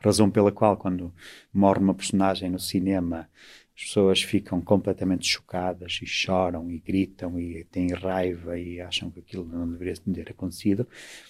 Razão 0.00 0.30
pela 0.30 0.52
qual, 0.52 0.76
quando 0.76 1.12
morre 1.52 1.80
uma 1.80 1.94
personagem 1.94 2.50
no 2.50 2.58
cinema, 2.58 3.28
as 3.76 3.84
pessoas 3.84 4.22
ficam 4.22 4.60
completamente 4.60 5.26
chocadas 5.26 6.00
e 6.02 6.06
choram 6.06 6.68
e 6.68 6.80
gritam 6.80 7.38
e 7.38 7.62
têm 7.64 7.92
raiva 7.92 8.58
e 8.58 8.80
acham 8.80 9.08
que 9.08 9.20
aquilo 9.20 9.44
não 9.44 9.70
deveria 9.70 9.94
ter 10.12 10.30
acontecido. 10.30 10.86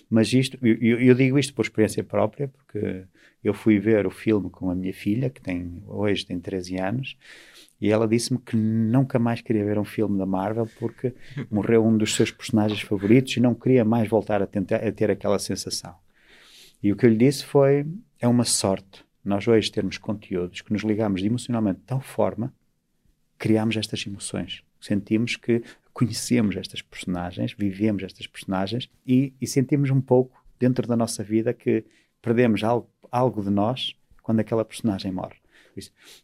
Mas 0.08 0.32
isto, 0.32 0.58
eu, 0.62 0.98
eu 0.98 1.14
digo 1.14 1.38
isto 1.38 1.52
por 1.52 1.62
experiência 1.62 2.02
própria, 2.02 2.48
porque 2.48 3.04
eu 3.44 3.52
fui 3.52 3.78
ver 3.78 4.06
o 4.06 4.10
filme 4.10 4.48
com 4.48 4.70
a 4.70 4.74
minha 4.74 4.94
filha, 4.94 5.28
que 5.28 5.42
tem, 5.42 5.82
hoje 5.86 6.24
tem 6.24 6.40
13 6.40 6.78
anos, 6.80 7.18
e 7.80 7.90
ela 7.90 8.08
disse-me 8.08 8.38
que 8.38 8.56
nunca 8.56 9.18
mais 9.18 9.42
queria 9.42 9.64
ver 9.64 9.78
um 9.78 9.84
filme 9.84 10.18
da 10.18 10.26
Marvel 10.26 10.66
porque 10.78 11.14
morreu 11.50 11.84
um 11.84 11.96
dos 11.96 12.14
seus 12.14 12.30
personagens 12.30 12.80
favoritos 12.80 13.36
e 13.36 13.40
não 13.40 13.54
queria 13.54 13.84
mais 13.84 14.08
voltar 14.08 14.42
a, 14.42 14.46
tentar, 14.46 14.76
a 14.76 14.90
ter 14.90 15.10
aquela 15.10 15.38
sensação. 15.38 15.94
E 16.82 16.90
o 16.92 16.96
que 16.96 17.06
eu 17.06 17.10
lhe 17.10 17.16
disse 17.16 17.44
foi: 17.44 17.86
é 18.20 18.26
uma 18.26 18.44
sorte 18.44 19.04
nós 19.24 19.46
hoje 19.46 19.70
termos 19.70 19.98
conteúdos 19.98 20.62
que 20.62 20.72
nos 20.72 20.82
ligamos 20.82 21.22
emocionalmente 21.22 21.80
de 21.80 21.86
tal 21.86 22.00
forma 22.00 22.52
criamos 23.38 23.76
estas 23.76 24.04
emoções. 24.06 24.64
Sentimos 24.80 25.36
que 25.36 25.62
conhecemos 25.92 26.56
estas 26.56 26.82
personagens, 26.82 27.52
vivemos 27.52 28.02
estas 28.02 28.26
personagens 28.26 28.90
e, 29.06 29.32
e 29.40 29.46
sentimos 29.46 29.90
um 29.90 30.00
pouco 30.00 30.42
dentro 30.58 30.86
da 30.86 30.96
nossa 30.96 31.22
vida 31.22 31.52
que 31.52 31.84
perdemos 32.20 32.64
algo, 32.64 32.88
algo 33.10 33.42
de 33.42 33.50
nós 33.50 33.94
quando 34.22 34.40
aquela 34.40 34.64
personagem 34.64 35.12
morre. 35.12 35.36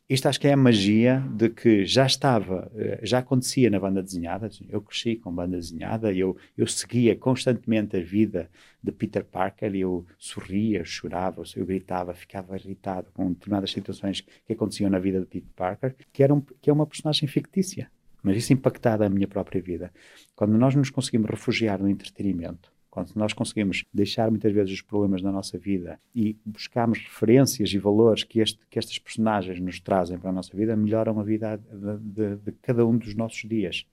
Isto, 0.08 0.28
acho 0.28 0.40
que 0.40 0.48
é 0.48 0.52
a 0.52 0.56
magia 0.56 1.24
de 1.30 1.48
que 1.48 1.84
já 1.84 2.06
estava, 2.06 2.70
eh, 2.74 3.00
já 3.02 3.18
acontecia 3.18 3.70
na 3.70 3.78
banda 3.78 4.02
desenhada. 4.02 4.50
Eu 4.68 4.82
cresci 4.82 5.16
com 5.16 5.32
banda 5.32 5.56
desenhada, 5.56 6.12
eu, 6.12 6.36
eu 6.56 6.66
seguia 6.66 7.16
constantemente 7.16 7.96
a 7.96 8.00
vida 8.00 8.50
de 8.82 8.92
Peter 8.92 9.24
Parker, 9.24 9.74
eu 9.74 10.04
sorria, 10.18 10.84
chorava, 10.84 11.42
eu 11.56 11.64
gritava, 11.64 12.12
ficava 12.12 12.56
irritado 12.56 13.08
com 13.14 13.32
determinadas 13.32 13.70
situações 13.70 14.20
que 14.20 14.52
aconteciam 14.52 14.90
na 14.90 14.98
vida 14.98 15.20
de 15.20 15.26
Peter 15.26 15.50
Parker, 15.56 15.94
que, 16.12 16.22
era 16.22 16.34
um, 16.34 16.40
que 16.40 16.68
é 16.68 16.72
uma 16.72 16.86
personagem 16.86 17.28
fictícia. 17.28 17.90
Mas 18.22 18.38
isso 18.38 18.52
impactava 18.52 19.06
a 19.06 19.08
minha 19.08 19.28
própria 19.28 19.60
vida. 19.60 19.92
Quando 20.34 20.56
nós 20.56 20.74
nos 20.74 20.90
conseguimos 20.90 21.28
refugiar 21.28 21.78
no 21.78 21.88
entretenimento, 21.88 22.73
quando 22.94 23.12
nós 23.16 23.32
conseguimos 23.32 23.84
deixar 23.92 24.30
muitas 24.30 24.52
vezes 24.52 24.72
os 24.72 24.80
problemas 24.80 25.20
da 25.20 25.32
nossa 25.32 25.58
vida 25.58 25.98
e 26.14 26.38
buscarmos 26.46 27.00
referências 27.00 27.72
e 27.72 27.76
valores 27.76 28.22
que, 28.22 28.38
este, 28.38 28.64
que 28.70 28.78
estas 28.78 28.96
personagens 29.00 29.58
nos 29.58 29.80
trazem 29.80 30.16
para 30.16 30.30
a 30.30 30.32
nossa 30.32 30.56
vida, 30.56 30.76
melhoram 30.76 31.18
a 31.18 31.24
vida 31.24 31.56
de, 31.56 31.98
de, 31.98 32.36
de 32.36 32.52
cada 32.62 32.86
um 32.86 32.96
dos 32.96 33.12
nossos 33.16 33.42
dias. 33.48 33.84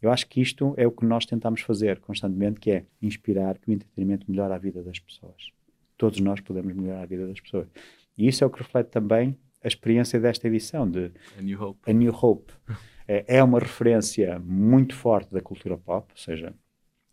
Eu 0.00 0.10
acho 0.10 0.26
que 0.26 0.40
isto 0.40 0.72
é 0.78 0.86
o 0.86 0.90
que 0.90 1.04
nós 1.04 1.26
tentamos 1.26 1.60
fazer 1.60 2.00
constantemente, 2.00 2.60
que 2.60 2.70
é 2.70 2.86
inspirar 3.02 3.58
que 3.58 3.68
o 3.68 3.72
entretenimento 3.74 4.24
melhore 4.30 4.54
a 4.54 4.58
vida 4.58 4.82
das 4.82 4.98
pessoas. 4.98 5.50
Todos 5.98 6.18
nós 6.18 6.40
podemos 6.40 6.74
melhorar 6.74 7.02
a 7.02 7.06
vida 7.06 7.26
das 7.26 7.38
pessoas. 7.38 7.68
E 8.16 8.26
isso 8.26 8.42
é 8.42 8.46
o 8.46 8.50
que 8.50 8.60
reflete 8.60 8.88
também 8.88 9.36
a 9.62 9.68
experiência 9.68 10.18
desta 10.18 10.48
edição 10.48 10.90
de 10.90 11.12
A 11.38 11.42
New 11.42 11.62
Hope. 11.62 11.90
A 11.90 11.92
New 11.92 12.14
Hope. 12.14 12.54
É, 13.06 13.36
é 13.36 13.44
uma 13.44 13.58
referência 13.58 14.38
muito 14.38 14.94
forte 14.94 15.30
da 15.30 15.42
cultura 15.42 15.76
pop, 15.76 16.10
ou 16.10 16.16
seja, 16.16 16.54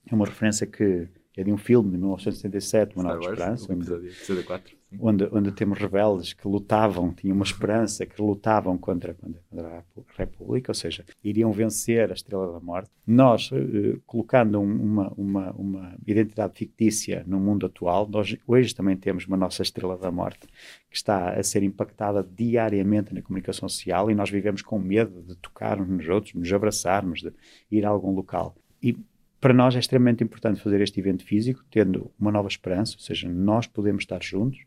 é 0.10 0.16
uma 0.16 0.26
referência 0.26 0.66
que 0.68 1.08
é 1.38 1.44
de 1.46 1.52
um 1.52 1.58
filme 1.58 1.90
de 1.92 1.98
1977, 1.98 2.96
Uma 2.98 3.04
Nova 3.06 3.20
Esperança, 3.22 3.64
onde, 3.72 3.82
episódio, 3.84 4.10
episódio 4.10 4.44
4. 4.44 4.70
sim. 4.70 4.98
onde, 5.00 5.30
onde 5.32 5.52
temos 5.54 5.80
rebeldes 5.80 6.34
que 6.34 6.46
lutavam, 6.46 7.14
tinham 7.14 7.38
uma 7.38 7.46
esperança, 7.46 8.06
que 8.06 8.22
lutavam 8.22 8.78
contra, 8.78 9.14
contra 9.14 9.78
a 9.78 9.84
República, 10.18 10.72
ou 10.72 10.76
seja, 10.76 11.06
iriam 11.24 11.50
vencer 11.54 12.12
a 12.12 12.14
Estrela 12.14 12.52
da 12.52 12.60
Morte. 12.60 12.90
Nós, 13.08 13.50
eh, 13.54 13.98
colocando 14.06 14.60
um- 14.60 14.84
uma, 14.84 15.14
uma, 15.16 15.52
uma 15.54 15.96
identidade 16.06 16.52
fictícia 16.60 17.24
no 17.26 17.40
mundo 17.40 17.66
atual, 17.66 18.10
nós 18.10 18.36
hoje 18.46 18.76
também 18.76 18.98
temos 18.98 19.26
uma 19.26 19.38
nossa 19.38 19.62
Estrela 19.62 19.98
da 19.98 20.12
Morte 20.12 20.46
que 20.90 20.98
está 20.98 21.30
a 21.32 21.42
ser 21.42 21.64
impactada 21.64 22.22
diariamente 22.30 23.14
na 23.14 23.22
comunicação 23.22 23.70
social 23.70 24.12
e 24.12 24.16
nós 24.16 24.30
vivemos 24.30 24.62
com 24.62 24.78
medo 24.78 25.22
de 25.24 25.38
tocar 25.38 25.80
uns 25.80 25.88
nos 25.88 26.10
outros, 26.10 26.34
nos 26.34 26.52
abraçarmos, 26.52 27.22
de 27.22 27.32
ir 27.72 27.86
a 27.86 27.90
algum 27.90 28.12
local. 28.14 28.54
E 28.84 28.98
para 29.42 29.56
nós 29.56 29.76
é 29.76 29.80
extremamente 29.80 30.24
importante 30.24 30.62
fazer 30.62 30.80
este 30.82 31.00
evento 31.00 31.26
físico, 31.26 31.66
tendo 31.72 32.12
uma 32.20 32.32
nova 32.32 32.48
esperança, 32.48 32.96
ou 32.96 33.02
seja, 33.02 33.28
nós 33.28 33.66
podemos 33.66 34.04
estar 34.04 34.22
juntos. 34.24 34.60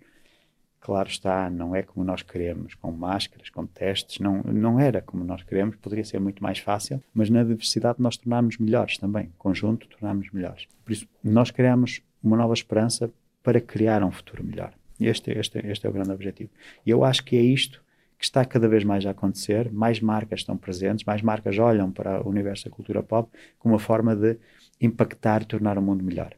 Claro 0.81 1.09
está, 1.09 1.49
não 1.49 1.75
é 1.75 1.83
como 1.83 2.05
nós 2.05 2.23
queremos, 2.23 2.75
com 2.75 2.91
máscaras, 2.91 3.49
com 3.49 3.65
testes, 3.65 4.19
não, 4.19 4.43
não 4.43 4.79
era 4.79 5.01
como 5.01 5.25
nós 5.25 5.43
queremos, 5.45 5.77
poderia 5.77 6.05
ser 6.05 6.19
muito 6.19 6.43
mais 6.43 6.59
fácil, 6.59 7.01
mas 7.15 7.31
na 7.31 7.45
diversidade 7.45 8.03
nós 8.03 8.17
tornarmos 8.17 8.59
melhores 8.59 8.99
também, 8.99 9.31
conjunto 9.39 9.87
tornarmos 9.87 10.29
melhores. 10.31 10.67
Por 10.85 10.93
isso, 10.93 11.09
nós 11.23 11.51
criamos 11.53 12.03
uma 12.23 12.37
nova 12.37 12.53
esperança 12.53 13.11
para 13.43 13.61
criar 13.61 14.03
um 14.03 14.11
futuro 14.11 14.43
melhor. 14.43 14.75
Este, 15.01 15.31
este, 15.31 15.59
este 15.67 15.87
é 15.87 15.91
o 15.91 15.93
grande 15.93 16.11
objetivo. 16.11 16.51
E 16.85 16.91
eu 16.91 17.05
acho 17.05 17.25
que 17.25 17.37
é 17.37 17.41
isto 17.41 17.84
que 18.25 18.29
está 18.29 18.43
cada 18.43 18.67
vez 18.67 18.83
mais 18.85 19.05
a 19.05 19.11
acontecer, 19.11 19.71
mais 19.71 20.01
marcas 20.01 20.41
estão 20.41 20.57
presentes, 20.57 21.05
mais 21.05 21.21
marcas 21.21 21.59
olham 21.59 21.93
para 21.93 22.27
o 22.27 22.31
universo 22.31 22.65
da 22.65 22.71
cultura 22.71 23.03
pop 23.03 23.29
como 23.59 23.75
uma 23.75 23.79
forma 23.79 24.17
de 24.17 24.39
impactar 24.81 25.43
e 25.43 25.45
tornar 25.45 25.77
o 25.77 25.83
mundo 25.83 26.03
melhor. 26.03 26.33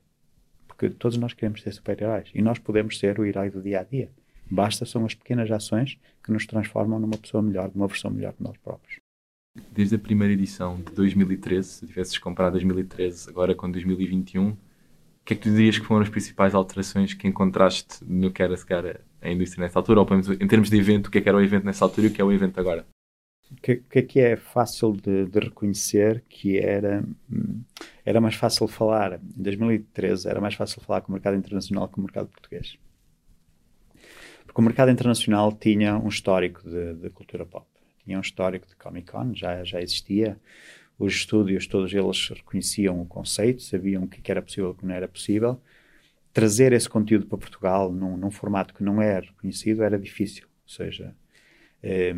Porque 0.67 0.91
todos 0.91 1.17
nós 1.17 1.33
queremos 1.33 1.63
ser 1.63 1.71
super-heróis 1.73 2.29
e 2.35 2.43
nós 2.43 2.59
podemos 2.59 2.99
ser 2.99 3.21
o 3.21 3.25
herói 3.25 3.51
do 3.51 3.63
dia 3.63 3.81
a 3.81 3.85
dia. 3.85 4.11
Basta 4.51 4.85
são 4.85 5.05
as 5.05 5.15
pequenas 5.15 5.49
ações 5.49 5.97
que 6.25 6.33
nos 6.33 6.45
transformam 6.45 6.99
numa 6.99 7.17
pessoa 7.17 7.41
melhor, 7.41 7.71
numa 7.73 7.87
versão 7.87 8.11
melhor 8.11 8.33
de 8.37 8.43
nós 8.43 8.57
próprios. 8.57 8.97
Desde 9.71 9.95
a 9.95 9.99
primeira 9.99 10.35
edição 10.35 10.77
de 10.79 10.93
2013, 10.93 11.69
se 11.69 11.87
tivesses 11.87 12.19
comparado 12.19 12.55
2013 12.55 13.31
agora 13.31 13.55
com 13.55 13.71
2021, 13.71 14.49
o 14.51 14.57
que 15.25 15.35
é 15.35 15.37
que 15.37 15.43
tu 15.45 15.51
dirias 15.51 15.79
que 15.79 15.87
foram 15.87 16.03
as 16.03 16.09
principais 16.09 16.53
alterações 16.53 17.15
que 17.15 17.29
encontraste 17.29 18.05
no 18.05 18.33
que 18.33 18.43
era 18.43 18.57
sequer 18.57 18.87
a- 18.87 19.01
a 19.27 19.33
indústria 19.33 19.63
nessa 19.63 19.79
altura? 19.79 20.01
Ou 20.01 20.07
pelo 20.07 20.21
menos 20.21 20.41
em 20.41 20.47
termos 20.47 20.71
de 20.71 20.77
evento, 20.79 21.07
o 21.07 21.11
que 21.11 21.19
é 21.19 21.21
que 21.21 21.29
era 21.29 21.39
o 21.39 21.43
evento 21.43 21.65
nessa 21.65 21.85
altura 21.85 22.07
e 22.07 22.11
o 22.11 22.13
que 22.13 22.21
é 22.21 22.25
o 22.25 22.33
evento 22.33 22.59
agora? 22.59 22.87
O 23.51 23.55
que, 23.57 23.77
que 23.77 23.99
é 23.99 24.03
que 24.03 24.21
é 24.21 24.37
fácil 24.37 24.93
de, 24.93 25.27
de 25.27 25.39
reconhecer 25.39 26.25
que 26.29 26.59
era, 26.59 27.05
hum, 27.31 27.63
era 28.05 28.21
mais 28.21 28.35
fácil 28.35 28.67
falar, 28.67 29.15
em 29.15 29.43
2013 29.43 30.29
era 30.29 30.41
mais 30.41 30.55
fácil 30.55 30.81
falar 30.81 31.01
com 31.01 31.11
o 31.11 31.13
mercado 31.13 31.37
internacional 31.37 31.87
que 31.87 31.95
com 31.95 32.01
o 32.01 32.05
mercado 32.05 32.29
português. 32.29 32.77
Porque 34.45 34.61
o 34.61 34.65
mercado 34.65 34.91
internacional 34.91 35.53
tinha 35.53 35.97
um 35.97 36.09
histórico 36.09 36.69
de, 36.69 36.95
de 36.95 37.11
cultura 37.11 37.47
pop, 37.47 37.67
tinha 38.05 38.19
um 38.19 38.21
histórico 38.21 38.67
de 38.67 38.75
Comic 38.75 39.13
Con, 39.13 39.33
já, 39.33 39.63
já 39.63 39.81
existia, 39.81 40.41
os 40.99 41.15
estúdios, 41.15 41.67
todos 41.67 41.93
eles 41.93 42.29
reconheciam 42.31 43.01
o 43.01 43.07
conceito, 43.07 43.63
sabiam 43.63 44.05
o 44.05 44.09
que 44.09 44.21
que 44.21 44.31
era 44.31 44.43
possível 44.43 44.71
e 44.71 44.73
o 44.73 44.75
que 44.75 44.87
não 44.87 44.95
era 44.95 45.07
possível. 45.07 45.61
Trazer 46.37 46.75
esse 46.75 46.87
conteúdo 46.87 47.25
para 47.25 47.39
Portugal 47.39 47.91
num, 47.91 48.15
num 48.15 48.31
formato 48.31 48.75
que 48.75 48.85
não 48.85 49.01
era 49.01 49.25
reconhecido 49.25 49.83
era 49.83 49.99
difícil, 49.99 50.45
ou 50.45 50.69
seja, 50.69 51.15
eh, 51.83 52.13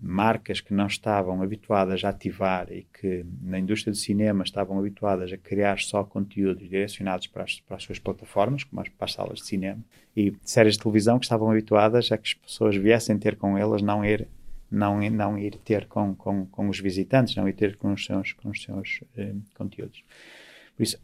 marcas 0.00 0.62
que 0.62 0.72
não 0.72 0.86
estavam 0.86 1.42
habituadas 1.42 2.02
a 2.02 2.08
ativar 2.08 2.72
e 2.72 2.86
que 2.90 3.22
na 3.42 3.58
indústria 3.58 3.92
do 3.92 3.98
cinema 3.98 4.44
estavam 4.44 4.78
habituadas 4.78 5.30
a 5.30 5.36
criar 5.36 5.78
só 5.78 6.02
conteúdos 6.02 6.70
direcionados 6.70 7.26
para 7.26 7.42
as, 7.42 7.60
para 7.60 7.76
as 7.76 7.82
suas 7.82 7.98
plataformas, 7.98 8.64
como 8.64 8.80
as, 8.80 8.88
para 8.88 9.04
as 9.04 9.12
salas 9.12 9.40
de 9.40 9.44
cinema, 9.44 9.84
e 10.16 10.34
séries 10.42 10.78
de 10.78 10.82
televisão 10.82 11.18
que 11.18 11.26
estavam 11.26 11.50
habituadas 11.50 12.10
a 12.10 12.16
que 12.16 12.28
as 12.28 12.32
pessoas 12.32 12.74
viessem 12.76 13.18
ter 13.18 13.36
com 13.36 13.58
elas, 13.58 13.82
não 13.82 14.02
ir, 14.02 14.26
não, 14.70 14.98
não 15.10 15.36
ir 15.36 15.56
ter 15.56 15.84
com, 15.84 16.14
com, 16.14 16.46
com 16.46 16.66
os 16.70 16.80
visitantes, 16.80 17.36
não 17.36 17.46
ir 17.46 17.52
ter 17.52 17.76
com 17.76 17.92
os 17.92 18.06
seus, 18.06 18.32
com 18.32 18.48
os 18.48 18.62
seus 18.62 19.04
eh, 19.18 19.34
conteúdos. 19.54 20.02
Por 20.74 20.82
isso, 20.82 20.98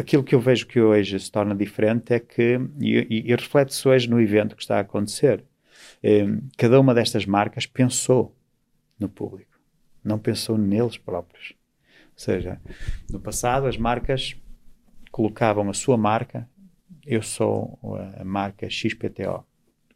aquilo 0.00 0.24
que 0.24 0.34
eu 0.34 0.40
vejo 0.40 0.66
que 0.66 0.80
hoje 0.80 1.18
se 1.18 1.30
torna 1.30 1.54
diferente 1.54 2.12
é 2.12 2.20
que, 2.20 2.58
e, 2.80 2.98
e, 2.98 3.30
e 3.30 3.34
reflete-se 3.34 3.88
hoje 3.88 4.08
no 4.08 4.20
evento 4.20 4.56
que 4.56 4.62
está 4.62 4.78
a 4.78 4.80
acontecer, 4.80 5.44
eh, 6.02 6.26
cada 6.56 6.80
uma 6.80 6.94
destas 6.94 7.26
marcas 7.26 7.66
pensou 7.66 8.36
no 8.98 9.08
público, 9.08 9.58
não 10.04 10.18
pensou 10.18 10.58
neles 10.58 10.98
próprios. 10.98 11.54
Ou 12.12 12.18
seja, 12.18 12.60
no 13.08 13.20
passado 13.20 13.66
as 13.66 13.76
marcas 13.76 14.36
colocavam 15.10 15.68
a 15.70 15.74
sua 15.74 15.96
marca, 15.96 16.48
eu 17.06 17.22
sou 17.22 17.78
a 18.18 18.24
marca 18.24 18.68
XPTO, 18.68 19.44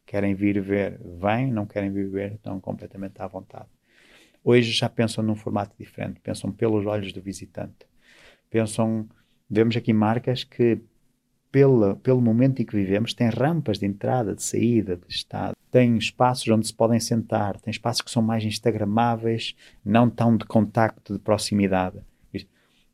Querem 0.07 0.35
vir 0.35 0.61
ver, 0.61 1.01
vêm, 1.03 1.51
não 1.51 1.67
querem 1.67 1.91
vir 1.91 2.09
ver, 2.09 2.33
estão 2.35 2.61
completamente 2.61 3.21
à 3.23 3.27
vontade. 3.27 3.69
Hoje 4.43 4.71
já 4.71 4.89
pensam 4.89 5.25
num 5.25 5.35
formato 5.35 5.75
diferente, 5.79 6.21
pensam 6.21 6.53
pelos 6.53 6.85
olhos 6.85 7.13
do 7.13 7.23
visitante. 7.23 7.87
Pensam, 8.51 9.09
vemos 9.49 9.77
aqui 9.77 9.93
marcas 9.93 10.45
que, 10.45 10.81
pela, 11.51 11.97
pelo 11.97 12.21
momento 12.21 12.61
em 12.61 12.65
que 12.65 12.77
vivemos, 12.77 13.15
têm 13.15 13.29
rampas 13.29 13.79
de 13.79 13.87
entrada, 13.87 14.35
de 14.35 14.43
saída, 14.43 14.97
de 14.97 15.13
estado, 15.13 15.55
têm 15.71 15.97
espaços 15.97 16.49
onde 16.49 16.67
se 16.67 16.75
podem 16.75 17.01
sentar, 17.01 17.61
têm 17.61 17.71
espaços 17.71 18.03
que 18.03 18.11
são 18.11 18.23
mais 18.23 18.45
instagramáveis, 18.45 19.55
não 19.85 20.09
tão 20.09 20.37
de 20.37 20.45
contacto, 20.45 21.13
de 21.15 21.19
proximidade. 21.19 21.99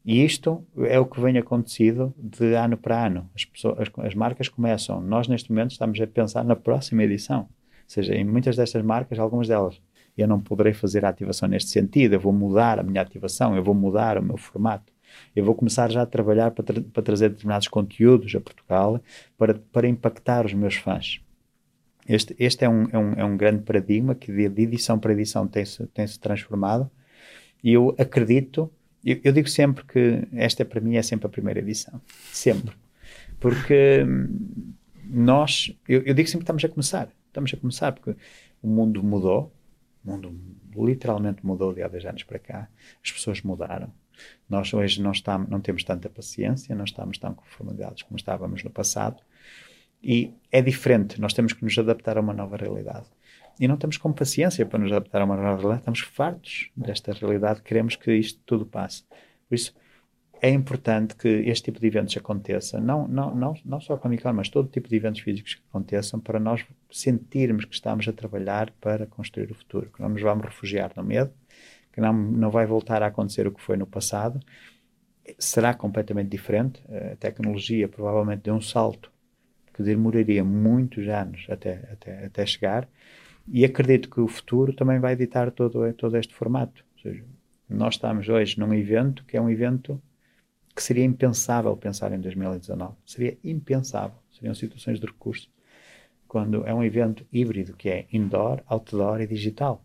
E 0.05 0.25
isto 0.25 0.65
é 0.89 0.99
o 0.99 1.05
que 1.05 1.21
vem 1.21 1.37
acontecido 1.37 2.15
de 2.17 2.55
ano 2.55 2.77
para 2.77 3.07
ano. 3.07 3.29
As, 3.35 3.45
pessoas, 3.45 3.79
as, 3.81 4.07
as, 4.07 4.15
marcas 4.15 4.49
começam, 4.49 5.01
nós 5.01 5.29
neste 5.29 5.51
momento 5.51 5.73
estamos 5.73 6.01
a 6.01 6.07
pensar 6.07 6.43
na 6.43 6.57
próxima 6.57 7.05
edição. 7.05 7.41
Ou 7.41 7.49
seja, 7.87 8.15
em 8.15 8.25
muitas 8.25 8.57
destas 8.57 8.83
marcas, 8.83 9.19
algumas 9.19 9.49
delas, 9.49 9.81
eu 10.17 10.27
não 10.27 10.41
poderei 10.41 10.73
fazer 10.73 11.05
a 11.05 11.11
ativação 11.11 11.49
neste 11.49 11.71
sentido, 11.71 12.15
eu 12.15 12.21
vou 12.21 12.33
mudar 12.33 12.79
a 12.79 12.83
minha 12.83 13.03
ativação, 13.03 13.55
eu 13.55 13.63
vou 13.63 13.75
mudar 13.75 14.17
o 14.17 14.23
meu 14.23 14.37
formato. 14.37 14.93
Eu 15.35 15.45
vou 15.45 15.55
começar 15.55 15.91
já 15.91 16.03
a 16.03 16.07
trabalhar 16.07 16.51
para, 16.51 16.65
tra 16.65 16.81
para 16.81 17.03
trazer 17.03 17.31
determinados 17.31 17.69
conteúdos 17.69 18.35
a 18.35 18.41
Portugal 18.41 19.01
para, 19.37 19.55
para 19.55 19.89
impactar 19.89 20.47
os 20.47 20.55
meus 20.55 20.77
fãs. 20.77 21.21
Este, 22.09 22.35
este 22.39 22.65
é, 22.65 22.69
um, 22.69 22.89
é, 22.91 22.99
um, 22.99 23.13
é 23.13 23.25
um 23.25 23.37
grande 23.37 23.63
paradigma 23.63 24.15
que 24.15 24.33
de, 24.33 24.63
edição 24.63 24.99
para 24.99 25.13
edição 25.13 25.47
tem-se 25.47 25.87
tem 25.89 26.07
-se 26.07 26.19
transformado 26.19 26.91
e 27.63 27.73
eu 27.73 27.95
acredito 27.99 28.71
eu, 29.05 29.21
eu, 29.25 29.33
digo 29.33 29.49
sempre 29.49 29.85
que 29.85 30.29
esta 30.33 30.65
para 30.65 30.81
mim 30.81 30.97
é 30.97 31.03
sempre 31.03 31.27
a 31.27 31.31
primeira 31.31 31.61
edição. 31.61 32.01
Sempre. 32.33 32.75
Porque 33.39 34.05
hum, 34.05 34.75
nós, 35.05 35.75
eu, 35.89 36.03
eu 36.03 36.15
digo 36.15 36.29
sempre 36.29 36.45
que 36.45 36.53
estamos 36.53 36.65
a 36.65 36.69
começar. 36.69 37.09
Estamos 37.27 37.53
a 37.55 37.57
começar 37.57 37.93
porque 37.93 38.15
o 38.63 38.69
mundo 38.69 39.03
mudou. 39.03 39.53
O 40.05 40.11
mundo 40.11 40.39
literalmente 40.77 41.45
mudou 41.45 41.73
de 41.73 41.83
há 41.83 41.89
10 41.89 42.07
anos 42.07 42.23
para 42.25 42.39
cá. 42.39 42.69
As 43.03 43.11
pessoas 43.11 43.41
mudaram. 43.43 43.93
Nós 44.49 44.73
hoje 44.75 45.01
não, 45.01 45.13
estamos, 45.13 45.49
não 45.49 45.61
temos 45.61 45.85
tanta 45.85 46.09
paciência, 46.09 46.75
não 46.75 46.85
estamos 46.85 47.19
tão 47.19 47.35
conformidades 47.35 48.03
como 48.03 48.17
estávamos 48.17 48.63
no 48.65 48.71
passado. 48.71 49.23
E 50.03 50.33
é 50.51 50.63
diferente. 50.63 51.21
Nós 51.21 51.33
temos 51.33 51.53
que 51.53 51.63
nos 51.63 51.79
adaptar 51.79 52.17
a 52.17 52.21
uma 52.21 52.33
nova 52.33 52.57
realidade 52.57 53.07
e 53.61 53.69
não 53.69 53.75
estamos 53.75 53.99
com 53.99 54.11
paciência 54.11 54.65
para 54.65 54.79
nos 54.79 54.91
adaptar 54.91 55.21
a 55.21 55.25
uma 55.27 55.37
nova 55.37 55.57
realidade, 55.57 55.81
estamos 55.81 56.01
fartos 56.01 56.71
desta 56.75 57.13
realidade, 57.13 57.61
queremos 57.61 57.95
que 57.95 58.11
isto 58.11 58.41
tudo 58.47 58.65
passe. 58.65 59.05
Por 59.47 59.55
isso, 59.55 59.75
é 60.41 60.49
importante 60.49 61.15
que 61.15 61.29
este 61.29 61.65
tipo 61.65 61.79
de 61.79 61.87
eventos 61.87 62.17
aconteça, 62.17 62.81
não, 62.81 63.07
não, 63.07 63.35
não, 63.35 63.55
não 63.63 63.79
só 63.79 63.93
a 63.93 63.99
Comic 63.99 64.23
Con, 64.23 64.33
mas 64.33 64.49
todo 64.49 64.71
tipo 64.71 64.89
de 64.89 64.97
eventos 64.97 65.21
físicos 65.21 65.57
que 65.57 65.63
aconteçam, 65.69 66.19
para 66.19 66.41
nós 66.41 66.65
sentirmos 66.91 67.67
que 67.67 67.75
estamos 67.75 68.09
a 68.09 68.13
trabalhar 68.15 68.71
para 68.81 69.07
construir 69.07 69.51
o 69.51 69.55
futuro, 69.55 69.91
que 69.93 70.01
não 70.01 70.09
nos 70.09 70.23
vamos 70.23 70.47
refugiar 70.47 70.93
no 70.97 71.05
medo, 71.05 71.31
que 71.93 72.01
não, 72.01 72.13
não 72.13 72.51
vai 72.51 72.67
voltar 72.67 73.03
a 73.03 73.07
acontecer 73.07 73.47
o 73.47 73.53
que 73.53 73.61
foi 73.61 73.77
no 73.77 73.87
passado, 73.87 74.41
será 75.39 75.75
completamente 75.75 76.29
diferente. 76.29 76.83
A 77.13 77.17
tecnologia 77.17 77.89
provavelmente 77.89 78.43
deu 78.43 78.55
um 78.55 78.61
salto 78.61 79.11
que 79.73 79.83
demoraria 79.83 80.45
muitos 80.45 81.07
anos 81.09 81.47
até, 81.49 81.89
até, 81.93 82.27
até 82.27 82.47
chegar, 82.47 82.89
e 83.49 83.65
acredito 83.65 84.11
que 84.11 84.21
o 84.21 84.29
futuro 84.29 84.73
também 84.73 84.99
vai 85.01 85.15
editar 85.15 85.51
todo, 85.51 85.93
todo 85.95 86.17
este 86.17 86.35
formato. 86.35 86.85
Ou 86.97 87.03
seja, 87.03 87.25
nós 87.69 87.95
estamos 87.95 88.29
hoje 88.29 88.59
num 88.59 88.73
evento 88.75 89.25
que 89.25 89.37
é 89.37 89.41
um 89.41 89.51
evento 89.51 90.01
que 90.75 90.83
seria 90.83 91.05
impensável 91.05 91.77
pensar 91.77 92.13
em 92.13 92.21
2019. 92.21 92.95
Seria 93.05 93.37
impensável. 93.43 94.17
Seriam 94.33 94.55
situações 94.55 95.01
de 95.01 95.07
recurso. 95.07 95.51
Quando 96.29 96.65
é 96.67 96.73
um 96.73 96.83
evento 96.83 97.27
híbrido 97.33 97.75
que 97.75 97.89
é 97.89 98.07
indoor, 98.13 98.63
outdoor 98.67 99.21
e 99.21 99.27
digital. 99.27 99.85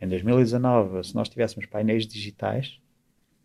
Em 0.00 0.08
2019, 0.08 1.02
se 1.04 1.14
nós 1.14 1.28
tivéssemos 1.28 1.66
painéis 1.66 2.06
digitais, 2.06 2.80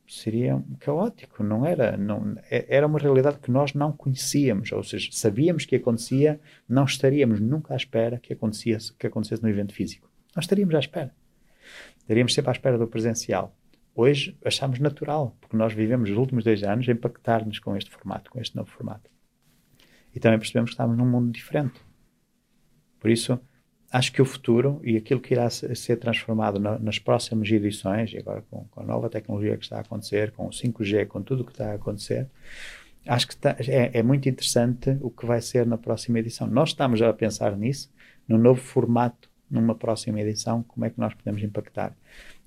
seria 0.07 0.63
caótico, 0.79 1.43
não 1.43 1.65
era? 1.65 1.97
Não, 1.97 2.35
é, 2.49 2.65
era 2.69 2.85
uma 2.85 2.99
realidade 2.99 3.39
que 3.39 3.49
nós 3.49 3.73
não 3.73 3.91
conhecíamos, 3.91 4.71
ou 4.71 4.83
seja, 4.83 5.09
sabíamos 5.11 5.65
que 5.65 5.75
acontecia, 5.75 6.39
não 6.67 6.85
estaríamos 6.85 7.39
nunca 7.39 7.73
à 7.73 7.77
espera 7.77 8.19
que 8.19 8.33
acontecesse, 8.33 8.93
que 8.93 9.07
acontecesse 9.07 9.41
no 9.41 9.49
evento 9.49 9.73
físico. 9.73 10.09
Nós 10.35 10.45
estaríamos 10.45 10.75
à 10.75 10.79
espera. 10.79 11.13
Estaríamos 11.97 12.33
sempre 12.33 12.49
à 12.49 12.51
espera 12.51 12.77
do 12.77 12.87
presencial. 12.87 13.55
Hoje 13.95 14.37
achamos 14.43 14.79
natural, 14.79 15.37
porque 15.39 15.55
nós 15.55 15.73
vivemos 15.73 16.09
os 16.09 16.17
últimos 16.17 16.43
dois 16.43 16.63
anos 16.63 16.87
a 16.89 16.91
impactar-nos 16.91 17.59
com 17.59 17.75
este 17.77 17.89
formato, 17.91 18.31
com 18.31 18.39
este 18.39 18.55
novo 18.55 18.69
formato. 18.69 19.09
E 20.13 20.19
também 20.19 20.37
percebemos 20.37 20.71
que 20.71 20.73
estamos 20.73 20.97
num 20.97 21.05
mundo 21.05 21.31
diferente. 21.31 21.79
Por 22.99 23.09
isso, 23.09 23.39
acho 23.93 24.11
que 24.11 24.19
o 24.23 24.25
futuro 24.25 24.81
e 24.83 24.97
aquilo 24.97 25.21
que 25.21 25.35
irá 25.35 25.47
ser 25.51 25.97
transformado 25.97 26.59
nas 26.59 26.97
próximas 26.97 27.47
edições, 27.51 28.11
e 28.11 28.17
agora 28.17 28.43
com, 28.49 28.65
com, 28.65 28.81
a 28.81 28.83
nova 28.83 29.07
tecnologia 29.07 29.55
que 29.55 29.63
está 29.63 29.77
a 29.77 29.81
acontecer, 29.81 30.31
com 30.31 30.47
o 30.47 30.49
5G, 30.49 31.05
com 31.05 31.21
tudo 31.21 31.43
o 31.43 31.45
que 31.45 31.51
está 31.51 31.71
a 31.71 31.75
acontecer, 31.75 32.27
acho 33.05 33.27
que 33.27 33.33
está, 33.33 33.55
é, 33.59 33.91
é, 33.93 34.01
muito 34.01 34.27
interessante 34.27 34.97
o 34.99 35.11
que 35.11 35.27
vai 35.27 35.39
ser 35.41 35.67
na 35.67 35.77
próxima 35.77 36.17
edição. 36.17 36.47
Nós 36.47 36.69
estamos 36.69 37.03
a 37.03 37.13
pensar 37.13 37.55
nisso, 37.55 37.93
no 38.27 38.39
novo 38.39 38.59
formato, 38.59 39.29
numa 39.47 39.75
próxima 39.75 40.19
edição, 40.19 40.63
como 40.63 40.85
é 40.85 40.89
que 40.89 40.99
nós 40.99 41.13
podemos 41.13 41.43
impactar. 41.43 41.95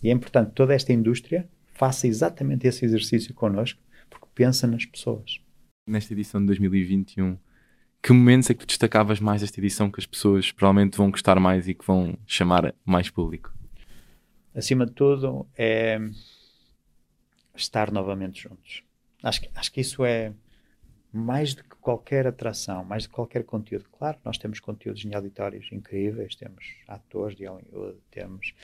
E 0.02 0.08
é 0.08 0.12
importante 0.12 0.50
toda 0.52 0.74
esta 0.74 0.92
indústria 0.92 1.48
faça 1.74 2.08
exatamente 2.08 2.66
esse 2.66 2.84
exercício 2.84 3.32
connosco, 3.32 3.80
porque 4.10 4.26
pensa 4.34 4.66
nas 4.66 4.84
pessoas. 4.84 5.40
Nesta 5.88 6.12
edição 6.12 6.40
de 6.40 6.46
2021, 6.48 7.38
que 8.02 8.12
momentos 8.12 8.50
é 8.50 8.54
que 8.54 8.60
tu 8.60 8.66
destacavas 8.66 9.20
mais 9.20 9.40
desta 9.40 9.60
edição 9.60 9.90
que 9.90 10.00
as 10.00 10.06
pessoas 10.06 10.52
provavelmente 10.52 10.96
vão 10.96 11.10
gostar 11.10 11.38
mais 11.40 11.68
e 11.68 11.74
que 11.74 11.84
vão 11.84 12.16
chamar 12.26 12.74
mais 12.84 13.10
público? 13.10 13.52
Acima 14.54 14.86
de 14.86 14.92
tudo, 14.92 15.46
é 15.56 15.98
estar 17.54 17.90
novamente 17.90 18.42
juntos. 18.42 18.82
Acho 19.22 19.40
que, 19.40 19.50
acho 19.54 19.72
que 19.72 19.80
isso 19.80 20.04
é 20.04 20.32
mais 21.12 21.54
do 21.54 21.62
que 21.62 21.76
qualquer 21.76 22.26
atração, 22.26 22.84
mais 22.84 23.04
do 23.04 23.08
que 23.08 23.14
qualquer 23.14 23.44
conteúdo. 23.44 23.86
Claro, 23.90 24.18
nós 24.24 24.38
temos 24.38 24.60
conteúdos 24.60 25.04
em 25.04 25.14
auditórios 25.14 25.68
incríveis, 25.72 26.34
temos 26.36 26.64
atores 26.86 27.36
de 27.36 27.46
Hollywood, 27.46 27.98
temos 28.10 28.54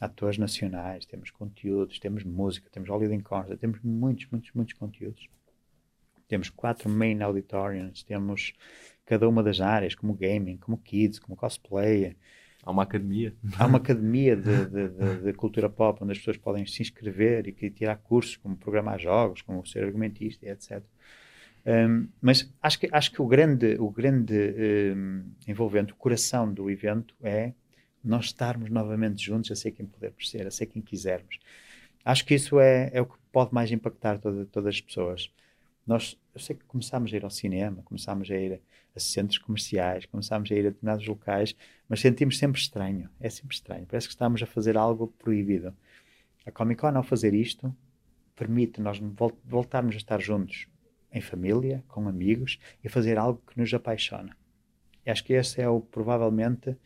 atores 0.00 0.38
nacionais, 0.38 1.04
temos 1.04 1.30
conteúdos, 1.30 1.98
temos 1.98 2.24
música, 2.24 2.68
temos 2.70 2.88
Hollywood 2.88 3.22
Concert, 3.22 3.58
temos 3.58 3.80
muitos, 3.82 4.26
muitos, 4.30 4.50
muitos 4.54 4.74
conteúdos. 4.74 5.28
Temos 6.30 6.48
quatro 6.48 6.88
main 6.88 7.20
auditoriums, 7.22 8.04
temos 8.04 8.52
cada 9.04 9.28
uma 9.28 9.42
das 9.42 9.60
áreas, 9.60 9.96
como 9.96 10.14
gaming, 10.14 10.58
como 10.58 10.78
kids, 10.78 11.18
como 11.18 11.36
cosplay. 11.36 12.16
Há 12.62 12.70
uma 12.70 12.84
academia. 12.84 13.34
Há 13.58 13.66
uma 13.66 13.78
academia 13.82 14.36
de, 14.36 14.66
de, 14.66 14.88
de, 14.90 15.22
de, 15.24 15.32
cultura 15.32 15.68
pop 15.68 15.98
onde 16.00 16.12
as 16.12 16.18
pessoas 16.18 16.36
podem 16.36 16.64
se 16.64 16.82
inscrever 16.82 17.48
e 17.48 17.70
tirar 17.70 17.96
cursos, 17.96 18.36
como 18.36 18.56
programar 18.56 19.00
jogos, 19.00 19.42
como 19.42 19.66
ser 19.66 19.82
argumentista, 19.82 20.46
etc. 20.46 20.84
Um, 21.66 22.06
mas 22.22 22.48
acho 22.62 22.78
que, 22.78 22.88
acho 22.92 23.10
que 23.10 23.20
o 23.20 23.26
grande, 23.26 23.76
o 23.80 23.90
grande 23.90 24.94
um, 24.96 25.24
envolvente, 25.48 25.92
o 25.92 25.96
coração 25.96 26.54
do 26.54 26.70
evento 26.70 27.12
é 27.20 27.54
nós 28.04 28.26
estarmos 28.26 28.70
novamente 28.70 29.20
juntos 29.20 29.50
a 29.50 29.56
ser 29.56 29.72
quem 29.72 29.84
pudermos 29.84 30.30
ser, 30.30 30.46
a 30.46 30.50
ser 30.52 30.66
quem 30.66 30.80
quisermos. 30.80 31.40
Acho 32.04 32.24
que 32.24 32.36
isso 32.36 32.60
é, 32.60 32.88
é 32.94 33.00
o 33.00 33.06
que 33.06 33.18
pode 33.32 33.52
mais 33.52 33.72
impactar 33.72 34.18
toda, 34.18 34.46
todas 34.46 34.76
as 34.76 34.80
pessoas. 34.80 35.28
Nós, 35.86 36.18
eu 36.34 36.40
sei 36.40 36.56
que 36.56 36.64
começámos 36.64 37.12
a 37.12 37.16
ir 37.16 37.24
ao 37.24 37.30
cinema, 37.30 37.82
começámos 37.82 38.30
a 38.30 38.34
ir 38.34 38.60
a 38.94 39.00
centros 39.00 39.38
comerciais, 39.38 40.06
começámos 40.06 40.50
a 40.50 40.54
ir 40.54 40.60
a 40.66 40.70
determinados 40.70 41.06
locais, 41.06 41.56
mas 41.88 42.00
sentimos 42.00 42.38
sempre 42.38 42.60
estranho. 42.60 43.08
É 43.18 43.28
sempre 43.28 43.54
estranho. 43.54 43.86
Parece 43.86 44.06
que 44.06 44.12
estamos 44.12 44.42
a 44.42 44.46
fazer 44.46 44.76
algo 44.76 45.08
proibido. 45.18 45.74
A 46.46 46.50
Comic 46.50 46.80
Con, 46.80 46.96
ao 46.96 47.02
fazer 47.02 47.34
isto, 47.34 47.74
permite 48.36 48.80
nós 48.80 48.98
voltarmos 49.44 49.94
a 49.94 49.98
estar 49.98 50.20
juntos, 50.20 50.66
em 51.12 51.20
família, 51.20 51.84
com 51.88 52.08
amigos, 52.08 52.58
e 52.82 52.88
fazer 52.88 53.18
algo 53.18 53.42
que 53.46 53.58
nos 53.58 53.72
apaixona. 53.74 54.36
E 55.04 55.10
acho 55.10 55.24
que 55.24 55.32
esse 55.32 55.60
é 55.60 55.68
o, 55.68 55.80
provavelmente 55.80 56.76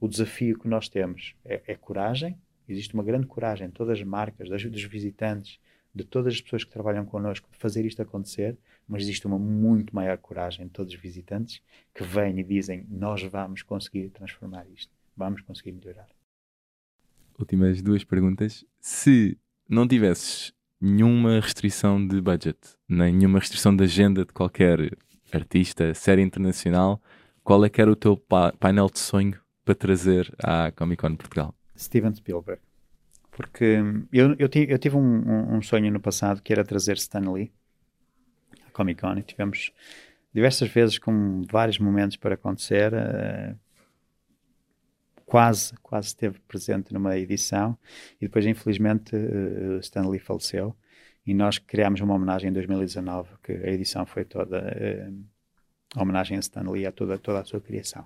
o 0.00 0.08
desafio 0.08 0.58
que 0.58 0.68
nós 0.68 0.88
temos. 0.88 1.34
É, 1.44 1.62
é 1.66 1.74
coragem, 1.74 2.38
existe 2.68 2.94
uma 2.94 3.02
grande 3.02 3.26
coragem 3.26 3.68
em 3.68 3.70
todas 3.70 3.98
as 3.98 4.04
marcas, 4.04 4.48
dos 4.48 4.84
visitantes, 4.84 5.58
de 5.98 6.04
todas 6.04 6.34
as 6.34 6.40
pessoas 6.40 6.64
que 6.64 6.70
trabalham 6.70 7.04
connosco 7.04 7.48
de 7.50 7.58
fazer 7.58 7.84
isto 7.84 8.00
acontecer, 8.00 8.56
mas 8.86 9.02
existe 9.02 9.26
uma 9.26 9.38
muito 9.38 9.94
maior 9.94 10.16
coragem 10.18 10.66
de 10.66 10.72
todos 10.72 10.92
os 10.92 11.00
visitantes 11.00 11.62
que 11.94 12.04
vêm 12.04 12.38
e 12.38 12.44
dizem: 12.44 12.86
Nós 12.88 13.22
vamos 13.22 13.62
conseguir 13.62 14.10
transformar 14.10 14.66
isto, 14.68 14.92
vamos 15.16 15.40
conseguir 15.42 15.72
melhorar. 15.72 16.08
Últimas 17.38 17.80
duas 17.82 18.04
perguntas. 18.04 18.64
Se 18.80 19.38
não 19.68 19.86
tivesses 19.86 20.52
nenhuma 20.80 21.40
restrição 21.40 22.04
de 22.04 22.20
budget, 22.20 22.58
nem 22.88 23.12
nenhuma 23.12 23.38
restrição 23.38 23.74
de 23.74 23.84
agenda 23.84 24.24
de 24.24 24.32
qualquer 24.32 24.96
artista, 25.32 25.92
série 25.94 26.22
internacional, 26.22 27.02
qual 27.42 27.64
é 27.64 27.68
que 27.68 27.80
era 27.80 27.90
o 27.90 27.96
teu 27.96 28.16
painel 28.58 28.88
de 28.88 28.98
sonho 28.98 29.38
para 29.64 29.74
trazer 29.74 30.34
à 30.42 30.70
Comic 30.72 31.00
Con 31.00 31.16
Portugal? 31.16 31.54
Steven 31.76 32.14
Spielberg. 32.14 32.60
Porque 33.38 33.78
eu, 34.12 34.34
eu, 34.36 34.48
tive, 34.48 34.72
eu 34.72 34.78
tive 34.80 34.96
um, 34.96 35.54
um, 35.54 35.62
sonho 35.62 35.92
no 35.92 36.00
passado 36.00 36.42
que 36.42 36.52
era 36.52 36.64
trazer 36.64 36.96
Stan 36.96 37.20
Lee 37.30 37.52
à 38.66 38.70
Comic 38.72 39.00
Con 39.00 39.16
e 39.16 39.22
tivemos 39.22 39.72
diversas 40.34 40.68
vezes 40.68 40.98
com 40.98 41.44
vários 41.48 41.78
momentos 41.78 42.16
para 42.16 42.34
acontecer. 42.34 42.92
Uh, 42.92 43.56
quase, 45.24 45.72
quase 45.84 46.08
esteve 46.08 46.40
presente 46.48 46.92
numa 46.92 47.16
edição 47.16 47.78
e 48.20 48.26
depois, 48.26 48.44
infelizmente, 48.44 49.14
uh, 49.14 49.78
Stan 49.78 50.08
Lee 50.08 50.18
faleceu 50.18 50.74
e 51.24 51.32
nós 51.32 51.58
criámos 51.58 52.00
uma 52.00 52.14
homenagem 52.14 52.50
em 52.50 52.52
2019, 52.52 53.28
que 53.44 53.52
a 53.52 53.70
edição 53.70 54.04
foi 54.04 54.24
toda 54.24 54.58
uh, 54.58 56.00
homenagem 56.02 56.36
a 56.36 56.40
Stan 56.40 56.68
Lee, 56.68 56.86
a 56.86 56.90
toda, 56.90 57.16
toda 57.16 57.38
a 57.38 57.44
sua 57.44 57.60
criação. 57.60 58.04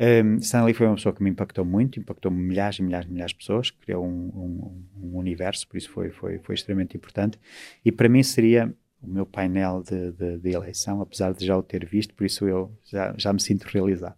Um, 0.00 0.36
Stan 0.36 0.64
Lee 0.64 0.74
foi 0.74 0.86
uma 0.86 0.94
pessoa 0.94 1.12
que 1.12 1.22
me 1.22 1.30
impactou 1.30 1.64
muito, 1.64 1.98
impactou 1.98 2.30
milhares 2.30 2.78
e 2.78 2.82
milhares 2.82 3.08
e 3.08 3.12
milhares 3.12 3.32
de 3.32 3.38
pessoas, 3.38 3.70
criou 3.70 4.06
um, 4.06 4.28
um, 4.28 4.84
um, 5.02 5.16
universo, 5.16 5.66
por 5.66 5.76
isso 5.76 5.90
foi, 5.90 6.10
foi, 6.10 6.38
foi 6.38 6.54
extremamente 6.54 6.96
importante. 6.96 7.38
E 7.84 7.90
para 7.90 8.08
mim 8.08 8.22
seria 8.22 8.72
o 9.02 9.08
meu 9.08 9.26
painel 9.26 9.82
de, 9.82 10.12
de, 10.12 10.38
de, 10.38 10.50
eleição, 10.50 11.00
apesar 11.00 11.32
de 11.32 11.44
já 11.44 11.56
o 11.56 11.62
ter 11.62 11.84
visto, 11.84 12.14
por 12.14 12.24
isso 12.24 12.46
eu 12.46 12.72
já, 12.84 13.12
já 13.16 13.32
me 13.32 13.40
sinto 13.40 13.64
realizado. 13.64 14.16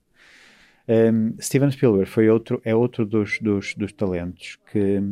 Um, 0.87 1.41
Steven 1.41 1.71
Spielberg 1.71 2.11
foi 2.11 2.29
outro, 2.29 2.61
é 2.65 2.75
outro 2.75 3.07
dos, 3.07 3.39
dos, 3.39 3.75
dos 3.75 3.93
talentos 3.93 4.59
que 4.71 5.03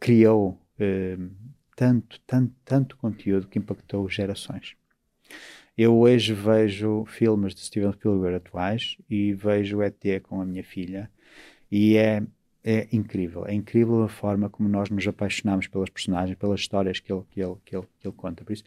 criou 0.00 0.60
um, 0.80 1.30
tanto, 1.76 2.20
tanto, 2.26 2.54
tanto 2.64 2.96
conteúdo 2.96 3.46
que 3.46 3.58
impactou 3.58 4.08
gerações. 4.08 4.76
Eu 5.76 5.98
hoje 5.98 6.32
vejo 6.32 7.04
filmes 7.04 7.52
de 7.52 7.60
Steven 7.60 7.92
Spielberg 7.92 8.36
atuais 8.36 8.96
e 9.10 9.32
vejo 9.34 9.82
ET 9.82 10.02
com 10.22 10.40
a 10.40 10.44
minha 10.44 10.62
filha 10.62 11.10
e 11.70 11.96
é, 11.96 12.22
é 12.62 12.86
incrível. 12.92 13.44
É 13.44 13.52
incrível 13.52 14.04
a 14.04 14.08
forma 14.08 14.48
como 14.48 14.68
nós 14.68 14.88
nos 14.88 15.04
apaixonamos 15.06 15.66
pelas 15.66 15.90
personagens, 15.90 16.38
pelas 16.38 16.60
histórias 16.60 17.00
que 17.00 17.12
ele, 17.12 17.22
que 17.28 17.42
ele, 17.42 17.56
que 17.64 17.76
ele, 17.76 17.86
que 17.98 18.06
ele 18.06 18.14
conta. 18.16 18.44
Por 18.44 18.52
isso, 18.52 18.62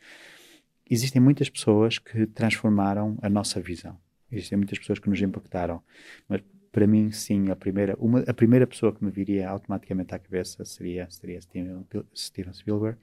existem 0.90 1.22
muitas 1.22 1.50
pessoas 1.50 1.98
que 1.98 2.28
transformaram 2.28 3.18
a 3.22 3.30
nossa 3.30 3.62
visão. 3.62 3.98
Existem 4.30 4.58
muitas 4.58 4.78
pessoas 4.78 5.00
que 5.00 5.10
nos 5.10 5.22
impactaram. 5.22 5.82
Mas 6.28 6.42
para 6.74 6.86
mim, 6.86 7.10
sim, 7.12 7.50
a 7.50 7.56
primeira, 7.56 7.96
uma, 7.98 8.20
a 8.20 8.34
primeira 8.34 8.68
pessoa 8.68 8.94
que 8.94 9.04
me 9.04 9.10
viria 9.10 9.50
automaticamente 9.50 10.14
à 10.14 10.20
cabeça 10.20 10.66
seria, 10.66 11.10
seria 11.10 11.40
Steven, 11.40 11.86
Steven 12.14 12.54
Spielberg 12.54 13.00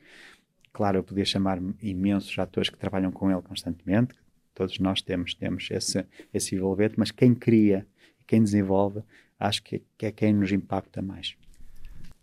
Claro, 0.74 0.98
eu 0.98 1.04
podia 1.04 1.24
chamar 1.24 1.60
imensos 1.80 2.36
atores 2.36 2.68
que 2.68 2.76
trabalham 2.76 3.12
com 3.12 3.30
ele 3.30 3.40
constantemente, 3.40 4.12
todos 4.52 4.76
nós 4.80 5.00
temos, 5.00 5.32
temos 5.32 5.68
esse, 5.70 6.04
esse 6.32 6.56
envolvente, 6.56 6.94
mas 6.96 7.12
quem 7.12 7.32
cria 7.32 7.86
e 8.20 8.24
quem 8.24 8.42
desenvolve, 8.42 9.00
acho 9.38 9.62
que, 9.62 9.84
que 9.96 10.06
é 10.06 10.10
quem 10.10 10.32
nos 10.32 10.50
impacta 10.50 11.00
mais. 11.00 11.36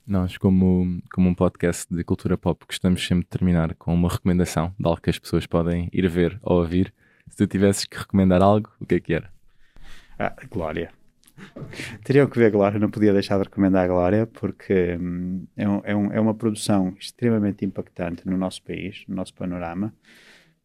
Nós, 0.06 0.38
como, 0.38 1.02
como 1.14 1.30
um 1.30 1.34
podcast 1.34 1.88
de 1.90 2.04
cultura 2.04 2.38
pop, 2.38 2.66
gostamos 2.68 3.08
sempre 3.08 3.24
de 3.24 3.30
terminar 3.30 3.74
com 3.76 3.94
uma 3.94 4.10
recomendação 4.10 4.76
de 4.78 4.86
algo 4.86 5.00
que 5.00 5.10
as 5.10 5.18
pessoas 5.18 5.48
podem 5.48 5.90
ir 5.94 6.06
ver 6.10 6.38
ou 6.42 6.58
ouvir. 6.58 6.94
Se 7.30 7.38
tu 7.38 7.48
tivesses 7.48 7.86
que 7.86 7.98
recomendar 7.98 8.42
algo, 8.42 8.70
o 8.82 8.86
que 8.86 8.96
é 8.96 9.00
que 9.00 9.14
era? 9.14 9.32
Ah, 10.20 10.36
Glória. 10.50 10.92
Teriam 12.04 12.28
que 12.28 12.38
ver 12.38 12.52
Glória, 12.52 12.80
não 12.80 12.90
podia 12.90 13.14
deixar 13.14 13.38
de 13.38 13.44
recomendar 13.44 13.86
a 13.86 13.88
Glória, 13.88 14.28
porque 14.28 14.98
hum, 15.00 15.46
é, 15.56 15.68
um, 15.68 15.82
é, 15.84 15.96
um, 15.96 16.14
é, 16.14 16.20
uma 16.20 16.34
produção 16.34 16.96
extremamente 17.00 17.66
impactante 17.66 18.28
no 18.28 18.38
nosso 18.38 18.64
país, 18.64 19.04
no 19.08 19.16
nosso 19.16 19.34
panorama, 19.34 19.94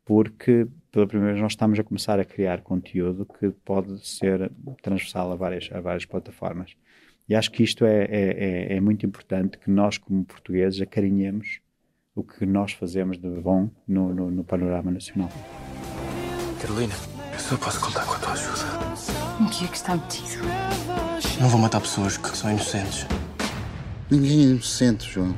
porque 0.04 0.66
pela 0.90 1.06
primeira 1.06 1.32
vez 1.32 1.42
nós 1.42 1.52
estamos 1.52 1.78
a 1.78 1.84
começar 1.84 2.18
a 2.20 2.24
criar 2.24 2.62
conteúdo 2.62 3.26
que 3.26 3.50
pode 3.64 4.06
ser 4.06 4.50
transversal 4.82 5.32
a 5.32 5.36
várias, 5.36 5.68
a 5.72 5.80
várias 5.80 6.04
plataformas. 6.04 6.76
E 7.28 7.34
acho 7.34 7.50
que 7.50 7.62
isto 7.62 7.84
é, 7.84 8.04
é, 8.04 8.74
é, 8.74 8.76
é 8.76 8.80
muito 8.80 9.04
importante 9.04 9.58
que 9.58 9.70
nós, 9.70 9.98
como 9.98 10.24
portugueses, 10.24 10.80
acarinhemos 10.80 11.60
o 12.14 12.22
que 12.22 12.46
nós 12.46 12.72
fazemos 12.72 13.18
de 13.18 13.28
bom 13.28 13.68
no, 13.86 14.14
no, 14.14 14.30
no 14.30 14.44
panorama 14.44 14.90
nacional. 14.90 15.28
Carolina, 16.60 16.94
eu 17.36 17.40
só 17.40 17.56
posso 17.58 17.80
contar 17.80 18.06
com 18.06 18.14
a 18.14 18.18
tua 18.18 18.32
ajuda. 18.32 18.64
O 19.40 19.50
que 19.50 19.64
é 19.66 19.68
que 19.68 19.76
está 19.76 19.94
metido? 19.94 20.42
Não 21.38 21.48
vou 21.50 21.60
matar 21.60 21.80
pessoas 21.82 22.16
que 22.16 22.34
são 22.34 22.50
inocentes. 22.50 23.06
Ninguém 24.10 24.40
é 24.40 24.42
inocente, 24.52 25.10
João. 25.10 25.36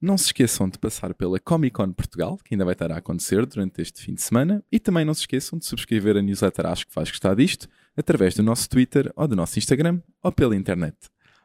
Não 0.00 0.16
se 0.16 0.26
esqueçam 0.26 0.68
de 0.68 0.78
passar 0.78 1.14
pela 1.14 1.40
Comic 1.40 1.74
Con 1.74 1.92
Portugal, 1.92 2.38
que 2.44 2.54
ainda 2.54 2.64
vai 2.64 2.74
estar 2.74 2.92
a 2.92 2.98
acontecer 2.98 3.44
durante 3.44 3.82
este 3.82 4.00
fim 4.00 4.14
de 4.14 4.22
semana, 4.22 4.62
e 4.70 4.78
também 4.78 5.04
não 5.04 5.14
se 5.14 5.22
esqueçam 5.22 5.58
de 5.58 5.66
subscrever 5.66 6.16
a 6.16 6.22
newsletter 6.22 6.66
Acho 6.66 6.86
que 6.86 6.92
faz 6.92 7.10
gostar 7.10 7.34
disto, 7.34 7.66
através 7.96 8.34
do 8.34 8.42
nosso 8.42 8.68
Twitter 8.68 9.12
ou 9.16 9.26
do 9.26 9.34
nosso 9.34 9.58
Instagram 9.58 10.00
ou 10.22 10.30
pela 10.30 10.54
internet. 10.54 10.96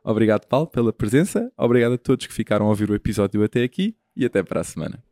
Obrigado, 0.04 0.46
Paulo, 0.46 0.68
pela 0.68 0.94
presença, 0.94 1.52
obrigado 1.58 1.94
a 1.94 1.98
todos 1.98 2.28
que 2.28 2.34
ficaram 2.34 2.68
a 2.68 2.70
ouvir 2.70 2.92
o 2.92 2.96
episódio 2.96 3.44
até 3.44 3.64
aqui 3.64 3.96
e 4.16 4.26
até 4.26 4.44
para 4.44 4.62
a 4.62 4.64
semana. 4.64 5.04